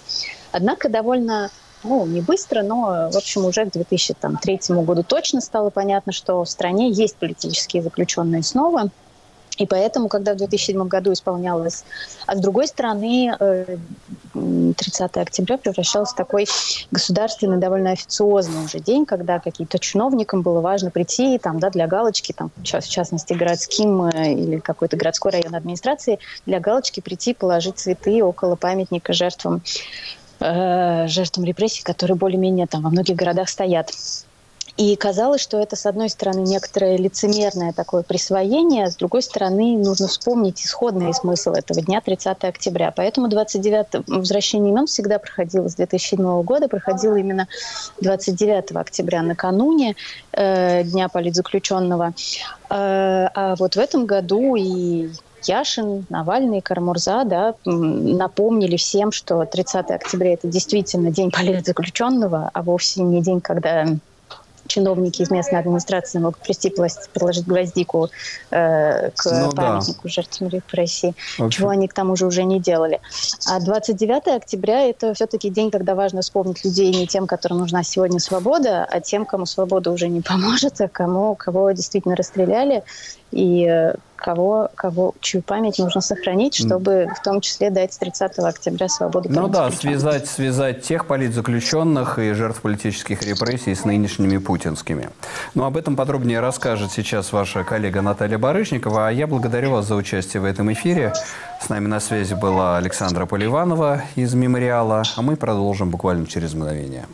[0.51, 1.49] Однако довольно
[1.83, 6.49] ну, не быстро, но, в общем, уже к 2003 году точно стало понятно, что в
[6.49, 8.89] стране есть политические заключенные снова.
[9.57, 11.83] И поэтому, когда в 2007 году исполнялось...
[12.25, 13.35] А с другой стороны,
[14.33, 16.47] 30 октября превращался в такой
[16.91, 22.33] государственный, довольно официозный уже день, когда каким-то чиновникам было важно прийти там, да, для галочки,
[22.33, 28.55] там, в частности, городским или какой-то городской районной администрации, для галочки прийти положить цветы около
[28.55, 29.61] памятника жертвам
[30.39, 33.91] э, жертвам репрессий, которые более-менее там во многих городах стоят.
[34.77, 39.77] И казалось, что это, с одной стороны, некоторое лицемерное такое присвоение, а с другой стороны,
[39.77, 42.91] нужно вспомнить исходный смысл этого дня, 30 октября.
[42.91, 47.47] Поэтому 29 возвращение имен всегда проходило с 2007 года, проходило именно
[48.01, 49.95] 29 октября, накануне
[50.33, 52.13] э, Дня политзаключенного.
[52.69, 55.09] Э, а вот в этом году и
[55.43, 63.03] Яшин, Навальный, Карамурза да, напомнили всем, что 30 октября– это действительно день политзаключенного, а вовсе
[63.03, 63.85] не день, когда
[64.67, 68.09] чиновники из местной администрации могут прийти приложить гвоздику
[68.51, 70.09] э, к ну, памятнику да.
[70.09, 71.15] жертвам репрессий,
[71.49, 72.99] чего они к тому же уже не делали.
[73.47, 78.19] А 29 октября– это все-таки день, когда важно вспомнить людей не тем, которым нужна сегодня
[78.19, 82.83] свобода, а тем, кому свобода уже не поможет, а кому, кого действительно расстреляли
[83.31, 88.87] и э, кого, кого, чью память нужно сохранить, чтобы в том числе дать 30 октября
[88.87, 95.09] свободу Ну да, связать, связать тех политзаключенных и жертв политических репрессий с нынешними путинскими.
[95.53, 99.95] Но об этом подробнее расскажет сейчас ваша коллега Наталья Барышникова, а я благодарю вас за
[99.95, 101.13] участие в этом эфире.
[101.61, 107.05] С нами на связи была Александра Поливанова из «Мемориала», а мы продолжим буквально через мгновение.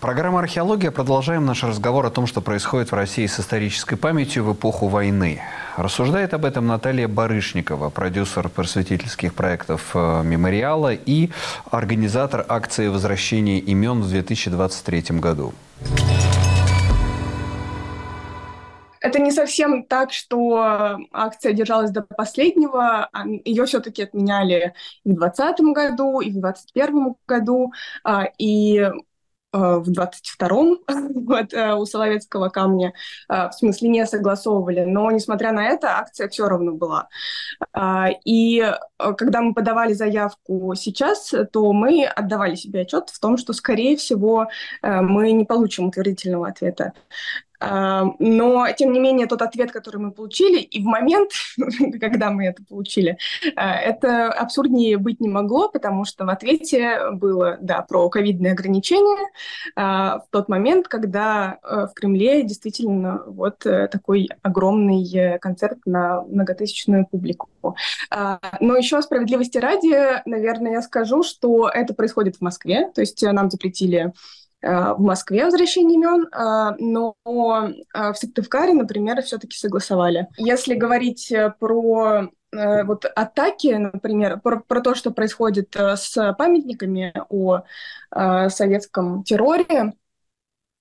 [0.00, 0.90] Программа «Археология».
[0.90, 5.42] Продолжаем наш разговор о том, что происходит в России с исторической памятью в эпоху войны.
[5.76, 11.28] Рассуждает об этом Наталья Барышникова, продюсер просветительских проектов э, «Мемориала» и
[11.70, 15.52] организатор акции возвращения имен в 2023 году.
[19.02, 23.10] Это не совсем так, что акция держалась до последнего.
[23.44, 24.72] Ее все-таки отменяли
[25.04, 27.72] и в 2020 году, и в 2021 году.
[28.02, 28.92] А, и Э,
[29.52, 30.78] в 22-м
[31.26, 32.92] вот, э, у Соловецкого камня,
[33.28, 37.08] э, в смысле не согласовывали, но несмотря на это акция все равно была.
[38.24, 38.72] И
[39.16, 44.48] когда мы подавали заявку сейчас, то мы отдавали себе отчет в том, что, скорее всего,
[44.82, 46.92] мы не получим утвердительного ответа.
[47.60, 51.32] Но, тем не менее, тот ответ, который мы получили, и в момент,
[52.00, 53.18] когда мы это получили,
[53.56, 59.30] а, это абсурднее быть не могло, потому что в ответе было, да, про ковидные ограничения
[59.76, 65.78] а, в тот момент, когда э, в Кремле действительно вот э, такой огромный э, концерт
[65.86, 67.48] на многотысячную публику.
[68.10, 73.22] А, но еще справедливости ради, наверное, я скажу, что это происходит в Москве, то есть
[73.22, 74.12] нам запретили Э,
[74.62, 80.28] в Москве возвращение имен, э, но э, в Сыктывкаре, например, все-таки согласовали.
[80.36, 87.60] Если говорить про вот атаки, например, про, про то, что происходит с памятниками о
[88.48, 89.92] советском терроре, а,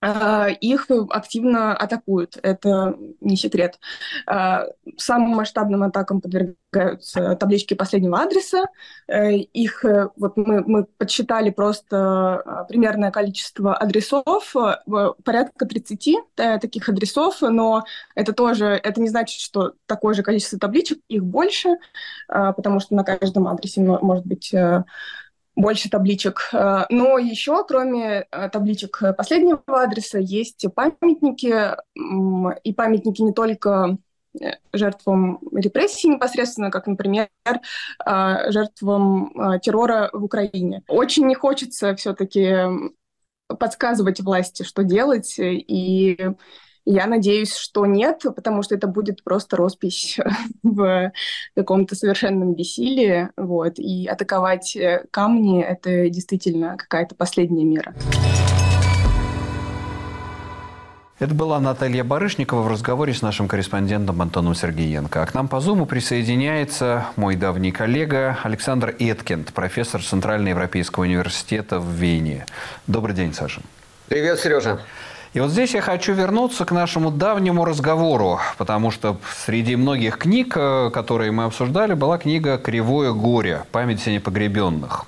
[0.02, 3.80] их активно атакуют, это не секрет.
[4.26, 4.66] А,
[4.98, 8.66] самым масштабным атакам подвергаются таблички последнего адреса.
[9.08, 14.78] Э, их, э, вот мы, мы подсчитали просто а, примерное количество адресов, э,
[15.24, 17.84] порядка 30 таких адресов, но
[18.16, 21.78] это тоже, это не значит, что такое же количество табличек, их больше,
[22.28, 24.54] потому что на каждом адресе может быть
[25.60, 26.50] больше табличек.
[26.54, 31.76] Э, но еще, кроме э, табличек последнего адреса, есть памятники,
[32.64, 33.98] и памятники не только
[34.40, 37.30] э, жертвам репрессий непосредственно, как, например,
[38.06, 40.84] жертвам террора в Украине.
[40.88, 42.56] Очень не хочется все-таки
[43.48, 46.18] подсказывать власти, что делать, и
[46.92, 50.18] я надеюсь, что нет, потому что это будет просто роспись
[50.64, 51.12] в
[51.56, 53.30] каком-то совершенном бессилии.
[53.38, 53.78] Вот.
[53.78, 57.94] И атаковать э, камни— это действительно какая-то последняя мера.
[61.20, 65.22] Это была Наталья Барышникова в разговоре с нашим корреспондентом Антоном Сергеенко.
[65.22, 71.92] А к нам по Зуму присоединяется мой давний коллега Александр Эткинд, профессор Центральноевропейского университета в
[71.92, 72.46] Вене.
[72.88, 73.62] Добрый день, Саша.
[74.08, 74.80] Привет, Сережа.
[75.34, 80.54] И вот здесь я хочу вернуться к нашему давнему разговору, потому что среди многих книг,
[80.58, 83.64] э, которые мы обсуждали, была книга «Кривое горе.
[83.72, 85.06] Память о непогребенных».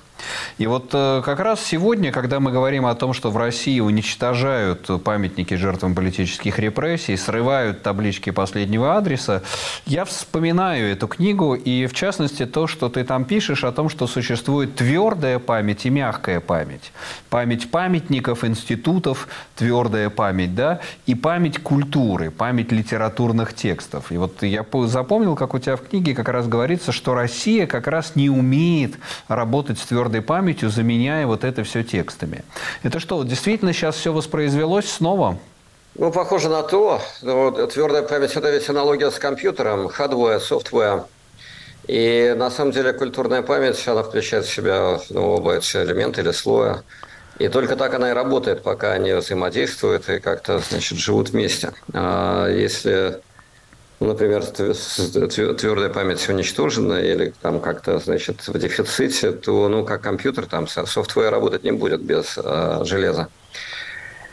[0.58, 4.88] И вот э, как раз сегодня, когда мы говорим о том, что в России уничтожают
[5.04, 9.42] памятники жертвам политических репрессий, срывают таблички последнего адреса,
[9.86, 14.06] я вспоминаю эту книгу и, в частности, то, что ты там пишешь о том, что
[14.06, 16.92] существует твердая память и мягкая память.
[17.30, 24.12] Память памятников, институтов, твердая память, да, и память культуры, память литературных текстов.
[24.12, 27.86] И вот я запомнил, как у тебя в книге как раз говорится, что Россия как
[27.86, 28.98] раз не умеет
[29.28, 32.44] работать с твердой твердой памятью, заменяя вот это все текстами.
[32.82, 35.38] Это что, действительно сейчас все воспроизвелось снова?
[35.94, 37.00] Ну, похоже на то.
[37.22, 41.04] Вот, твердая память– это ведь аналогия с компьютером, hardware, software.
[41.88, 46.32] И на самом деле культурная память, она включает в себя ну, оба эти элемента или
[46.32, 46.82] слоя.
[47.38, 51.72] И только так она и работает, пока они взаимодействуют и как-то, значит, живут вместе.
[51.94, 53.20] А если
[54.02, 60.46] ну, например, твердая память уничтожена или там как-то, значит, в дефиците, то, ну, как компьютер,
[60.46, 63.28] там софтвер работать не будет без э, железа.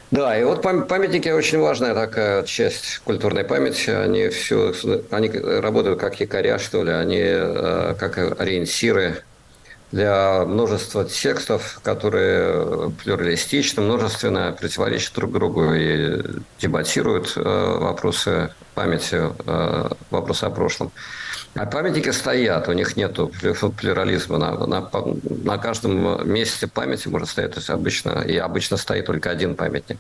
[0.10, 3.92] Да, и вот памятники очень важная такая часть культурной памяти.
[3.92, 4.74] Они все,
[5.12, 9.22] они работают как якоря, что ли, они э, как ориентиры
[9.92, 16.22] для множества текстов, которые плюралистичны, множественно противоречат друг другу и
[16.60, 20.92] дебатируют э, вопросы памяти, э, вопросы о прошлом.
[21.56, 23.18] А памятники стоят, у них нет
[23.78, 24.38] плюрализма.
[24.38, 24.90] На, на,
[25.44, 29.98] на каждом месте памяти может стоять обычно, и обычно стоит только один памятник.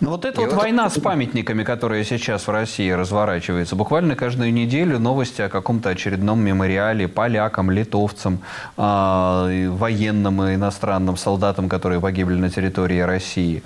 [0.00, 4.52] Ну вот эта вот, вот война с памятниками, которая сейчас в России разворачивается, буквально каждую
[4.52, 8.40] неделю новости о каком-то очередном мемориале полякам, литовцам,
[8.76, 13.62] э, военным и иностранным солдатам, которые погибли на территории России.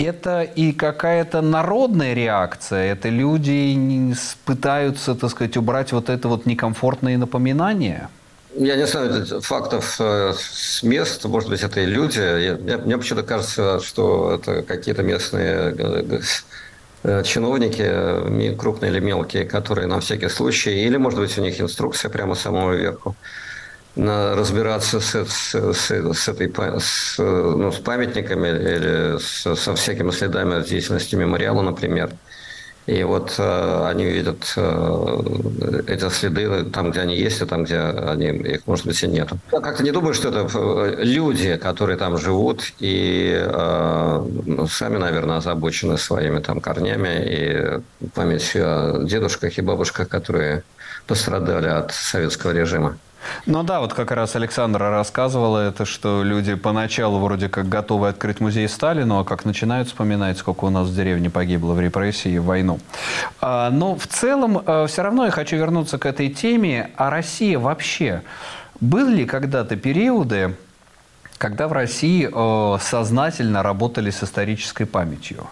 [0.00, 4.14] Это и какая-то народная реакция, это люди
[4.44, 8.08] пытаются, так сказать, убрать вот это вот некомфортные напоминания–
[8.58, 12.18] я не знаю фактов э, с мест, может быть, это и люди.
[12.18, 16.20] Я, мне почему-то кажется, что это какие-то местные э,
[17.04, 22.10] э, чиновники, крупные или мелкие, которые на всякий случай, или, может быть, у них инструкция
[22.10, 23.14] прямо самого верху,
[23.96, 30.10] на разбираться с, с, с, с, этой, с, ну, с памятниками или с, со всякими
[30.10, 32.10] следами деятельности мемориала, например–
[32.88, 37.80] и вот э, они видят э, эти следы там, где они есть, и там, где
[37.80, 39.28] они, их, может быть, и нет.
[39.52, 44.96] Я как-то не думаю, что это э, люди, которые там живут, и э, ну, сами,
[44.96, 50.62] наверное, озабочены своими там корнями и памятью о дедушках и бабушках, которые
[51.06, 52.96] пострадали от советского режима.
[53.46, 58.40] Ну да, вот как раз Александра рассказывала это, что люди поначалу вроде как готовы открыть
[58.40, 62.38] музей Сталину, а как начинают вспоминать, сколько у нас в деревне погибло в репрессии и
[62.38, 62.78] в войну.
[63.40, 66.90] А, но в целом а, все равно я хочу вернуться к этой теме.
[66.96, 68.22] А Россия вообще?
[68.80, 70.54] Были ли когда-то периоды,
[71.38, 75.48] когда в России а, сознательно работали с исторической памятью?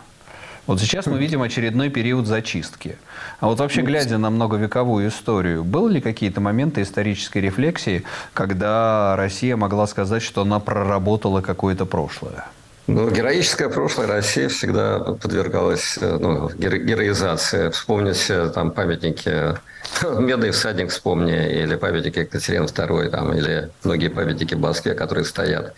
[0.66, 2.96] Вот сейчас мы видим очередной период зачистки.
[3.38, 8.02] А вот вообще, глядя на многовековую историю, были ли какие-то моменты исторической рефлексии,
[8.34, 12.46] когда Россия могла сказать, что она проработала какое-то прошлое?
[12.88, 17.70] Ну, героическое прошлое России всегда подвергалось э, ну, геро- героизации.
[17.70, 19.56] Вспомните там памятники
[20.18, 25.74] Медный всадник вспомни, или памятники Екатерины II, там, или многие памятники в Москве, которые стоят.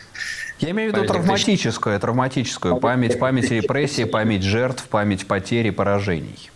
[0.60, 6.50] Я имею в виду травматическую, травматическую память, память репрессий, память жертв, память потерь и поражений.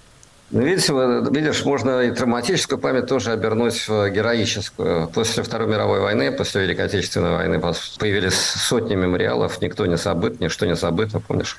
[0.51, 0.93] Ну, видите,
[1.31, 5.09] видишь, можно и травматическую память тоже обернуть в героическую.
[5.09, 7.59] После Второй мировой войны, после Великой Отечественной войны
[7.99, 11.57] появились сотни мемориалов, никто не забыт, ничто не забыто, помнишь?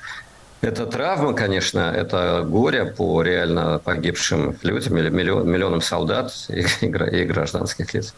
[0.60, 7.92] Это травма, конечно, это горе по реально погибшим людям, миллион, миллионам солдат и, и гражданских
[7.94, 8.14] лиц.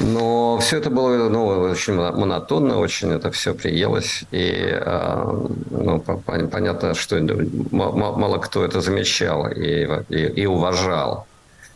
[0.00, 4.24] Но все это было ну, очень монотонно, очень это все приелось.
[4.32, 7.20] И а, ну, понятно, что
[7.70, 11.26] мало кто это замечал и, и, и уважал.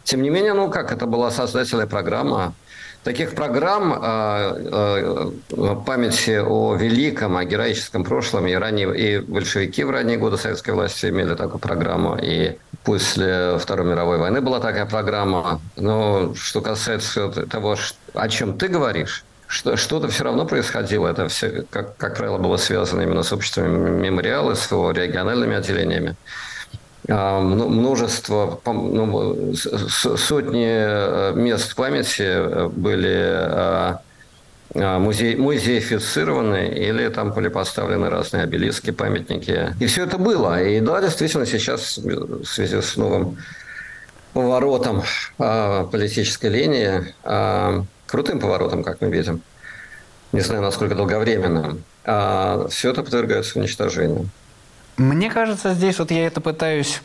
[0.02, 2.54] Тем не менее, ну как, это была создательная программа.
[3.04, 9.90] Таких программ э, э, памяти о великом, о героическом прошлом и, ранее, и большевики в
[9.90, 15.60] ранние годы советской власти имели такую программу, и после Второй мировой войны была такая программа.
[15.76, 17.76] Но что касается того,
[18.14, 21.08] о чем ты говоришь, что, что-то все равно происходило.
[21.08, 26.16] Это все, как, как правило, было связано именно с обществами мемориала, с его региональными отделениями.
[27.08, 34.00] А, множество, ну, сотни э, мест памяти э, были а,
[34.74, 39.74] музей, музеифицированы или там были поставлены разные обелиски, памятники.
[39.80, 40.62] И все это было.
[40.62, 43.38] И да, действительно, сейчас в связи с новым
[44.34, 45.02] поворотом
[45.36, 47.14] политической линии,
[48.06, 49.40] крутым поворотом, как мы видим,
[50.32, 54.28] не знаю, насколько долговременным, а все это подвергается уничтожению.
[54.98, 57.00] Мне кажется, здесь вот я это пытаюсь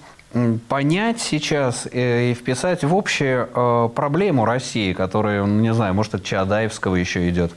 [0.68, 6.16] понять сейчас э, и вписать в общую э, проблему России, которая, ну, не знаю, может,
[6.16, 7.54] от Чаадаевского еще идет.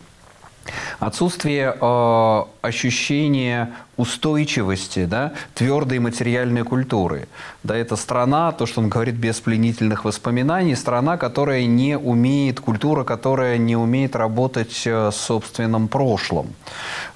[0.98, 1.74] Отсутствие
[2.66, 7.28] ощущения устойчивости, да, твердой материальной культуры.
[7.62, 13.04] Да, это страна, то, что он говорит, без пленительных воспоминаний, страна, которая не умеет, культура,
[13.04, 16.48] которая не умеет работать э, с собственным прошлым.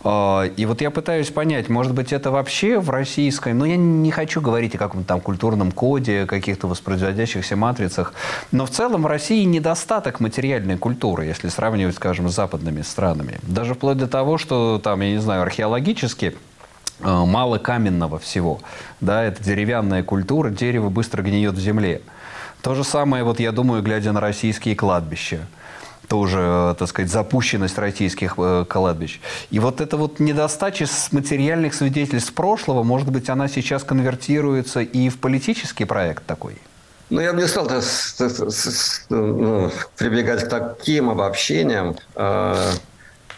[0.04, 4.10] Э, и вот я пытаюсь понять, может быть, это вообще в российской, ну, я не
[4.10, 8.14] хочу говорить о каком-то там культурном коде, каких-то воспроизводящихся матрицах,
[8.52, 13.38] но в целом в России недостаток материальной культуры, если сравнивать, скажем, с западными странами.
[13.42, 16.34] Даже вплоть до того, что там, я не знаю, археологически
[17.02, 18.60] Э, мало каменного всего.
[19.00, 22.02] Да, это деревянная культура, дерево быстро гниет в земле.
[22.62, 25.46] То же самое, вот я думаю, глядя на российские кладбища
[26.08, 29.20] тоже, э, так сказать, запущенность российских э, кладбищ.
[29.50, 35.08] И вот эта вот недостача с материальных свидетельств прошлого, может быть, она сейчас конвертируется и
[35.08, 36.58] в политический проект такой?
[37.10, 37.68] Ну, я бы не стал
[39.08, 41.96] ну, прибегать к таким обобщениям.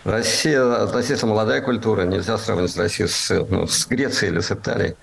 [0.05, 4.97] Россия относительно молодая культура, нельзя сравнивать с Россией с, ну, с Грецией или с Италией.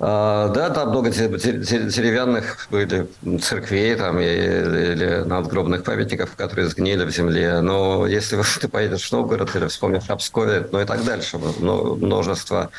[0.00, 3.06] А, да, там много деревянных были
[3.40, 7.60] церквей там, или надгробных памятников, которые сгнили в земле.
[7.60, 12.70] Но если ты поедешь в Новгород или вспомнишь Обскове, ну и так дальше, множество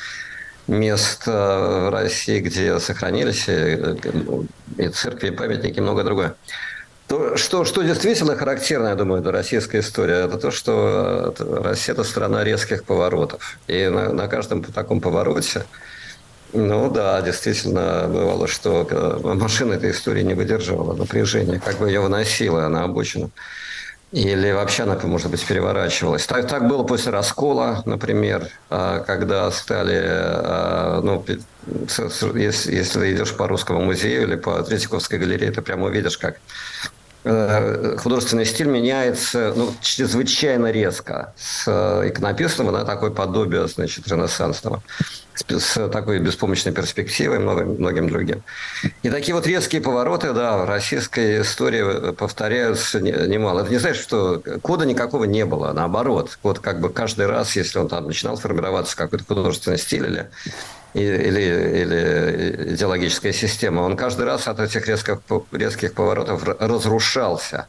[0.68, 6.36] мест э, в России, где сохранились и, и церкви, и памятники, и многое другое.
[7.08, 12.04] То, что, что действительно характерно, я думаю, для российской истории, это то, что Россия– это
[12.04, 13.60] страна резких поворотов.
[13.68, 15.66] И на, на каждом таком повороте,
[16.52, 22.68] ну да, действительно, бывало, что машина этой истории не выдерживала напряжения, как бы ее выносила
[22.70, 23.30] на обочину.
[24.12, 26.26] Или вообще она, может быть, переворачивалась.
[26.26, 31.26] Так, так было после раскола, например, а, когда стали, ну,
[32.36, 36.38] если, если идешь по Русскому музею или по Третьяковской галерее, ты прямо увидишь, как
[36.86, 36.95] Э,
[37.26, 44.84] художественный стиль меняется ну, чрезвычайно резко с э, иконописного на такое подобие значит, ренессансного
[45.50, 48.44] с такой беспомощной перспективой многим, многим другим.
[49.04, 53.62] И такие вот резкие повороты, да, в российской истории повторяются немало.
[53.62, 56.38] Это не значит, что кода никакого не было, наоборот.
[56.42, 60.30] Код как бы каждый раз, если он там начинал формироваться какой-то художественный стиль или
[61.02, 61.42] или,
[61.82, 65.20] или идеологическая система, он каждый раз от этих резких,
[65.52, 67.68] резких поворотов разрушался.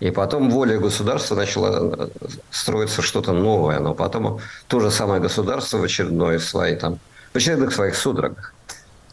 [0.00, 2.10] И потом волей государства начало
[2.50, 3.78] строиться что-то новое.
[3.78, 6.98] Но потом то же самое государство в очередной своей, там,
[7.32, 8.52] в очередных своих судорогах,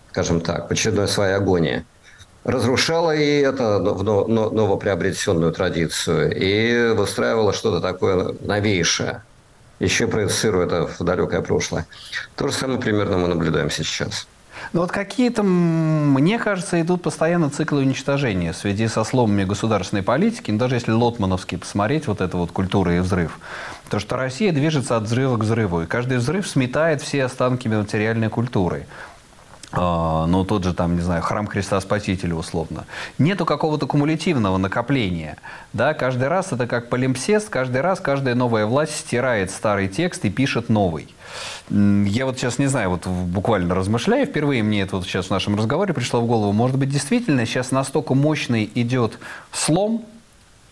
[0.09, 1.85] скажем так, в очередной своей агонии,
[2.43, 9.21] разрушало и это новоприобретенную традицию и выстраивало что-то такое новейшее
[9.85, 11.85] еще проецируя это в далекое прошлое.
[12.35, 14.27] То же самое примерно мы наблюдаем сейчас.
[14.73, 20.51] Ну вот какие-то, мне кажется, идут постоянно циклы уничтожения в связи со сломами государственной политики.
[20.51, 23.39] Но даже если лотмановский посмотреть, вот это вот культура и взрыв,
[23.89, 25.81] то что Россия движется от взрыва к взрыву.
[25.81, 28.85] И каждый взрыв сметает все останки материальной культуры.
[29.73, 32.85] Ну, тот же, там, не знаю, храм Христа Спасителя, условно.
[33.17, 35.37] Нету какого-то кумулятивного накопления.
[35.71, 35.93] Да?
[35.93, 40.69] Каждый раз это как полимпсест, каждый раз каждая новая власть стирает старый текст и пишет
[40.69, 41.07] новый.
[41.69, 45.55] Я вот сейчас не знаю, вот буквально размышляю, впервые мне это вот сейчас в нашем
[45.55, 49.17] разговоре пришло в голову, может быть, действительно сейчас настолько мощный идет
[49.53, 50.05] слом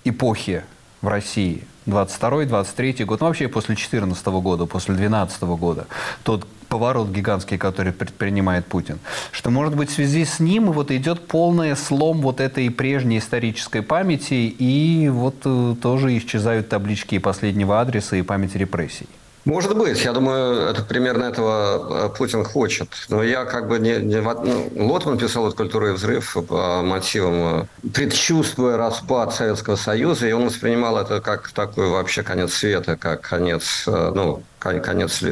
[0.03, 0.63] эпохи
[1.01, 5.87] в России, 22-23 год, ну вообще после 2014 года, после 2012 года,
[6.23, 8.99] тот поворот гигантский, который предпринимает Путин,
[9.31, 13.81] что, может быть, в связи с ним вот идет полный слом вот этой прежней исторической
[13.81, 19.07] памяти, и вот э, тоже исчезают таблички последнего адреса и памяти репрессий.
[19.45, 22.89] Может быть, я думаю, это примерно этого э, Путин хочет.
[23.07, 23.97] Но я как бы не...
[23.97, 30.27] не ну, Лотман писал эту «Культуру и взрыв» по мотивам, э, предчувствуя распад Советского Союза,
[30.27, 35.23] и он воспринимал это как такой вообще конец света, как конец, э, ну, конец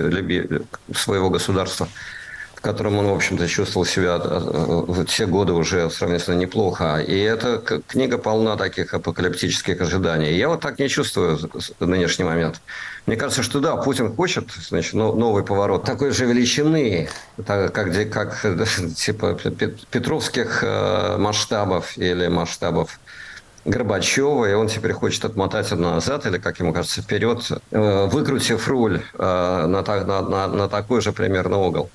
[0.93, 1.87] своего государства
[2.57, 6.97] в котором он, в общем-то, чувствовал себя в те годы уже сравнительно неплохо.
[6.97, 10.33] И эта книга полна таких апокалиптических ожиданий.
[10.33, 11.37] Я вот так не чувствую
[11.79, 12.59] в нынешний момент.
[13.05, 17.09] Мне кажется, что да, Путин хочет значит, новый поворот такой же величины,
[17.45, 17.93] как, как
[18.95, 19.37] типа
[19.91, 22.99] петровских э, масштабов или масштабов
[23.65, 29.03] Горбачева, и он теперь хочет отмотать назад, или, как ему кажется, вперед, э, выкрутив руль
[29.13, 31.91] э, на, на, на, на такой же примерно угол.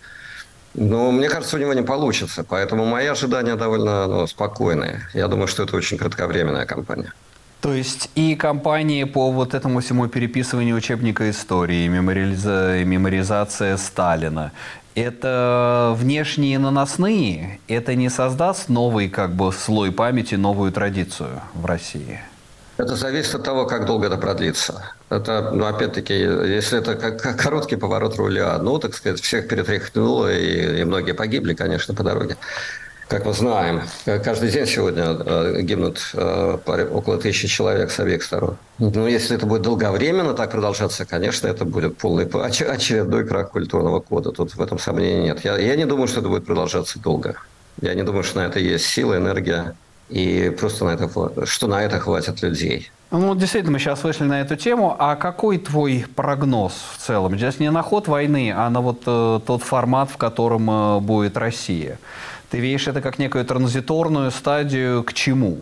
[0.75, 2.45] Но мне кажется, у него не получится.
[2.49, 5.03] Поэтому мои ожидания довольно ну, спокойные.
[5.15, 7.13] Я думаю, что это очень кратковременная кампания.
[7.61, 12.83] То есть и кампании по вот этому всему переписыванию учебника истории, мемориализа...
[12.85, 14.51] меморизация Сталина,
[14.97, 22.21] это внешние наносные, это не создаст новый как бы слой памяти, новую традицию в России?
[22.83, 24.83] Это зависит от того, как долго это продлится.
[25.09, 30.81] Это, ну, опять-таки, если это как короткий поворот руля, ну, так сказать, всех перетряхнуло, и,
[30.81, 32.37] и многие погибли, конечно, по дороге.
[33.07, 33.83] Как мы знаем,
[34.25, 36.59] каждый день сегодня э, гибнут э,
[36.91, 38.57] около тысячи человек с обеих сторон.
[38.81, 44.33] Но если это будет долговременно так продолжаться, конечно, это будет полный очередной крах культурного кода.
[44.33, 45.45] Тут в этом сомнений нет.
[45.45, 47.37] Я, я не думаю, что это будет продолжаться долго.
[47.81, 49.77] Я не думаю, что на это есть сила, энергия
[50.13, 52.91] и просто на это, что на это хватит людей.
[53.11, 54.97] Ну, действительно, мы сейчас вышли на эту тему.
[54.99, 57.37] А какой твой прогноз в целом?
[57.37, 61.37] Здесь не на ход войны, а на вот э, тот формат, в котором э, будет
[61.37, 61.99] Россия.
[62.51, 65.59] Ты видишь это как некую транзиторную стадию к чему?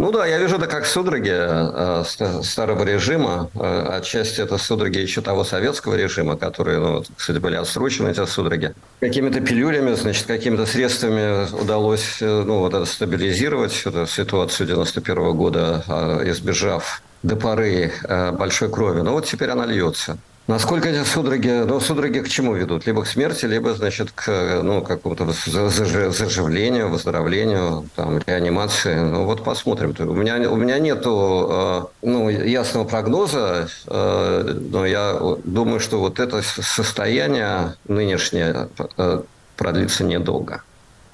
[0.00, 2.04] Ну да, я вижу это как судороги э,
[2.42, 3.50] старого режима.
[3.54, 8.72] Э, отчасти это судороги еще того советского режима, которые, ну, кстати, были отсрочены, эти судороги.
[9.00, 15.84] Какими-то пилюлями, значит, какими-то средствами удалось э, ну, вот это стабилизировать эту ситуацию 91 года,
[16.24, 17.92] избежав до поры
[18.32, 19.02] большой крови.
[19.02, 20.16] Но вот теперь она льется.
[20.50, 22.84] Насколько эти судороги, ну, судороги к чему ведут?
[22.84, 28.96] Либо к смерти, либо, значит, к, ну, какому-то заживлению, выздоровлению, там, реанимации.
[28.96, 29.94] Ну, вот посмотрим.
[30.00, 36.18] У меня, у меня нету, э, ну, ясного прогноза, э, но я думаю, что вот
[36.18, 39.22] это состояние нынешнее э,
[39.56, 40.62] продлится недолго.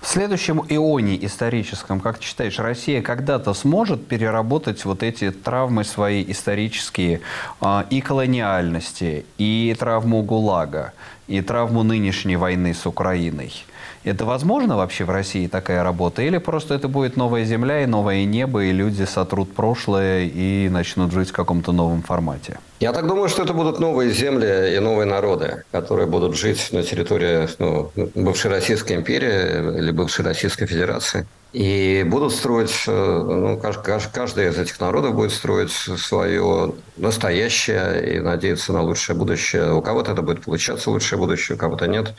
[0.01, 6.25] В следующем ионе историческом, как ты считаешь, Россия когда-то сможет переработать вот эти травмы свои
[6.29, 7.21] исторические
[7.61, 10.93] а, и колониальности, и травму ГУЛАГа,
[11.27, 13.53] и травму нынешней войны с Украиной–
[14.11, 16.23] это возможно вообще в России такая работа?
[16.23, 21.13] Или просто это будет новая земля и новое небо, и люди сотрут прошлое и начнут
[21.13, 22.59] жить в каком-то новом формате?
[22.79, 26.83] Я так думаю, что это будут новые земли и новые народы, которые будут жить на
[26.83, 31.27] территории ну, бывшей Российской империи или бывшей Российской Федерации.
[31.53, 38.73] И будут строить, э, ну, каждый из этих народов будет строить свое настоящее и надеяться
[38.73, 39.73] на лучшее будущее.
[39.73, 42.13] У кого-то это будет получаться лучшее будущее, у кого-то нет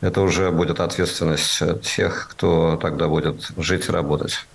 [0.00, 4.46] это уже будет ответственность тех, кто тогда будет жить и работать.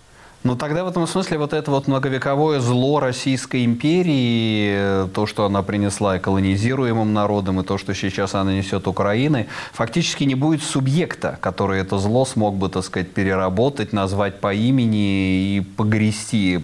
[0.44, 5.64] Ну, тогда в этом смысле вот это вот многовековое зло Российской империи, то, что она
[5.64, 11.38] принесла и колонизируемым народам, и то, что сейчас она несет Украины, фактически не будет субъекта,
[11.40, 16.62] который это зло смог бы, так сказать, переработать, назвать по имени и погрести,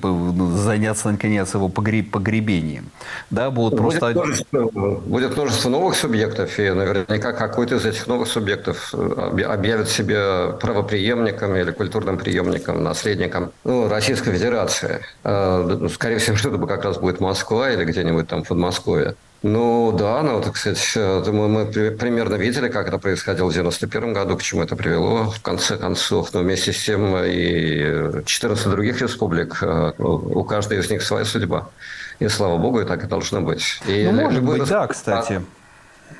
[0.53, 2.89] заняться, наконец, его погребением.
[3.29, 4.09] Да, будут будет просто...
[4.09, 4.65] Множество,
[5.05, 11.71] будет множество новых субъектов, и наверняка какой-то из этих новых субъектов объявит себя правоприемником или
[11.71, 15.01] культурным приемником, наследником ну, Российская Федерация.
[15.23, 19.15] А, ну, скорее всего, это как раз будет Москва или где-нибудь там в Подмосковье.
[19.43, 24.35] Ну да, ну, так сказать, мы, мы примерно видели, как это происходило в 91 году,
[24.37, 26.33] к чему это привело, в конце концов.
[26.33, 31.69] Но вместе с тем и 14 других республик, а, у каждой из них своя судьба.
[32.17, 33.81] И слава богу, и так и должно быть.
[33.87, 34.69] И ну, может быть, раз...
[34.69, 35.41] да, кстати.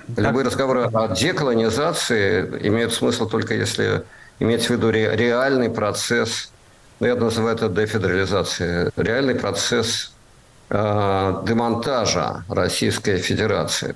[0.09, 0.53] Любые так...
[0.53, 4.03] разговоры о деколонизации имеют смысл только если
[4.39, 6.51] иметь в виду реальный процесс
[6.99, 10.11] ну, я называю это дефедерализацией, реальный процесс
[10.69, 13.95] э, демонтажа Российской Федерации.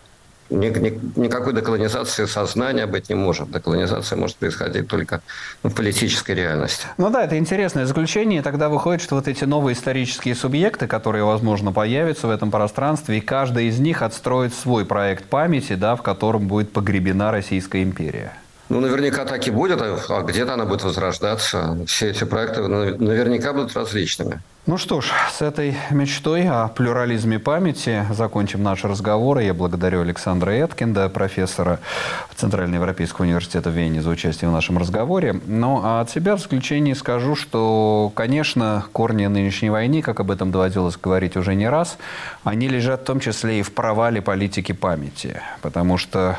[0.49, 3.51] Ни, ни, никакой деколонизации сознания быть не может.
[3.51, 5.21] Деколонизация может происходить только
[5.63, 6.85] в политической реальности.
[6.97, 8.41] Ну да, это интересное заключение.
[8.41, 13.21] Тогда выходит, что вот эти новые исторические субъекты, которые, возможно, появятся в этом пространстве, и
[13.21, 18.33] каждый из них отстроит свой проект памяти, да, в котором будет погребена Российская империя.
[18.69, 21.77] Ну, наверняка так и будет, а где-то она будет возрождаться.
[21.85, 24.41] Все эти проекты наверняка будут различными.
[24.65, 29.39] Ну что ж, с этой мечтой о плюрализме памяти закончим наш разговор.
[29.39, 31.79] Я благодарю Александра Эткинда, профессора
[32.37, 35.41] Центральноевропейского университета в Вене, за участие в нашем разговоре.
[35.45, 40.51] Ну, а от себя в заключении скажу, что, конечно, корни нынешней войны, как об этом
[40.51, 41.97] доводилось говорить уже не раз,
[42.45, 45.41] они лежат в том числе и в провале политики памяти.
[45.61, 46.37] Потому что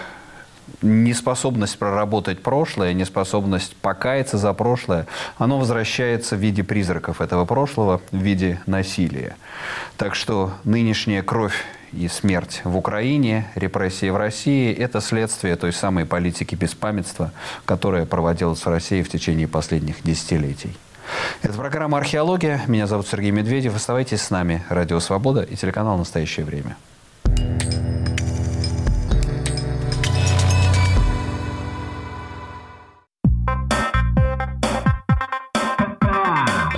[0.85, 5.07] неспособность проработать прошлое, неспособность покаяться за прошлое,
[5.39, 9.37] оно возвращается в виде призраков этого прошлого, в виде насилия.
[9.97, 16.05] Так что нынешняя кровь и смерть в Украине, репрессии в России– это следствие той самой
[16.05, 17.33] политики беспамятства,
[17.65, 20.77] которая проводилась в России в течение последних десятилетий.
[21.43, 22.63] Это программа «Археология».
[22.67, 23.77] Меня зовут Сергей Медведев.
[23.77, 24.65] Оставайтесь с нами.
[24.69, 26.77] Радио «Свобода» и телеканал «Настоящее время».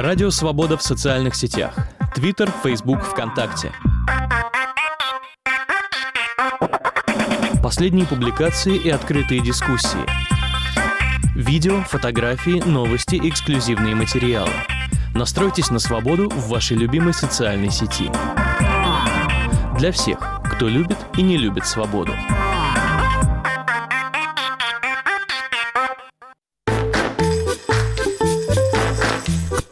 [0.07, 1.75] Радио «Свобода» в социальных сетях–
[2.15, 3.73] Твиттер, Фейсбук, ВКонтакте.
[7.61, 9.99] Последние публикации и открытые дискуссии.
[11.35, 14.53] Видео, фотографии, новости, эксклюзивные материалы.
[15.13, 18.09] Настройтесь на свободу в вашей любимой социальной сети.
[19.77, 20.21] Для всех,
[20.55, 22.13] кто любит и не любит свободу.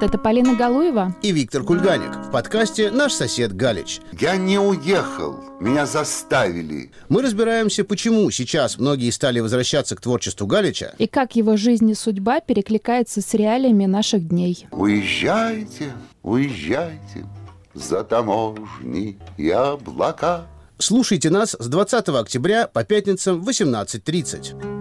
[0.00, 4.00] Привет, это Полина Галуева и Виктор Кульганик в подкасте «Наш сосед Галич».
[4.18, 6.90] Я не уехал, меня заставили.
[7.10, 11.94] Мы разбираемся, почему сейчас многие стали возвращаться к творчеству Галича и как его жизнь и
[11.94, 14.66] судьба перекликается с реалиями наших дней.
[14.70, 15.92] Уезжайте,
[16.22, 17.26] уезжайте
[17.74, 20.46] за таможни и облака.
[20.78, 24.79] Слушайте нас с 20 октября по пятницам в 18.30.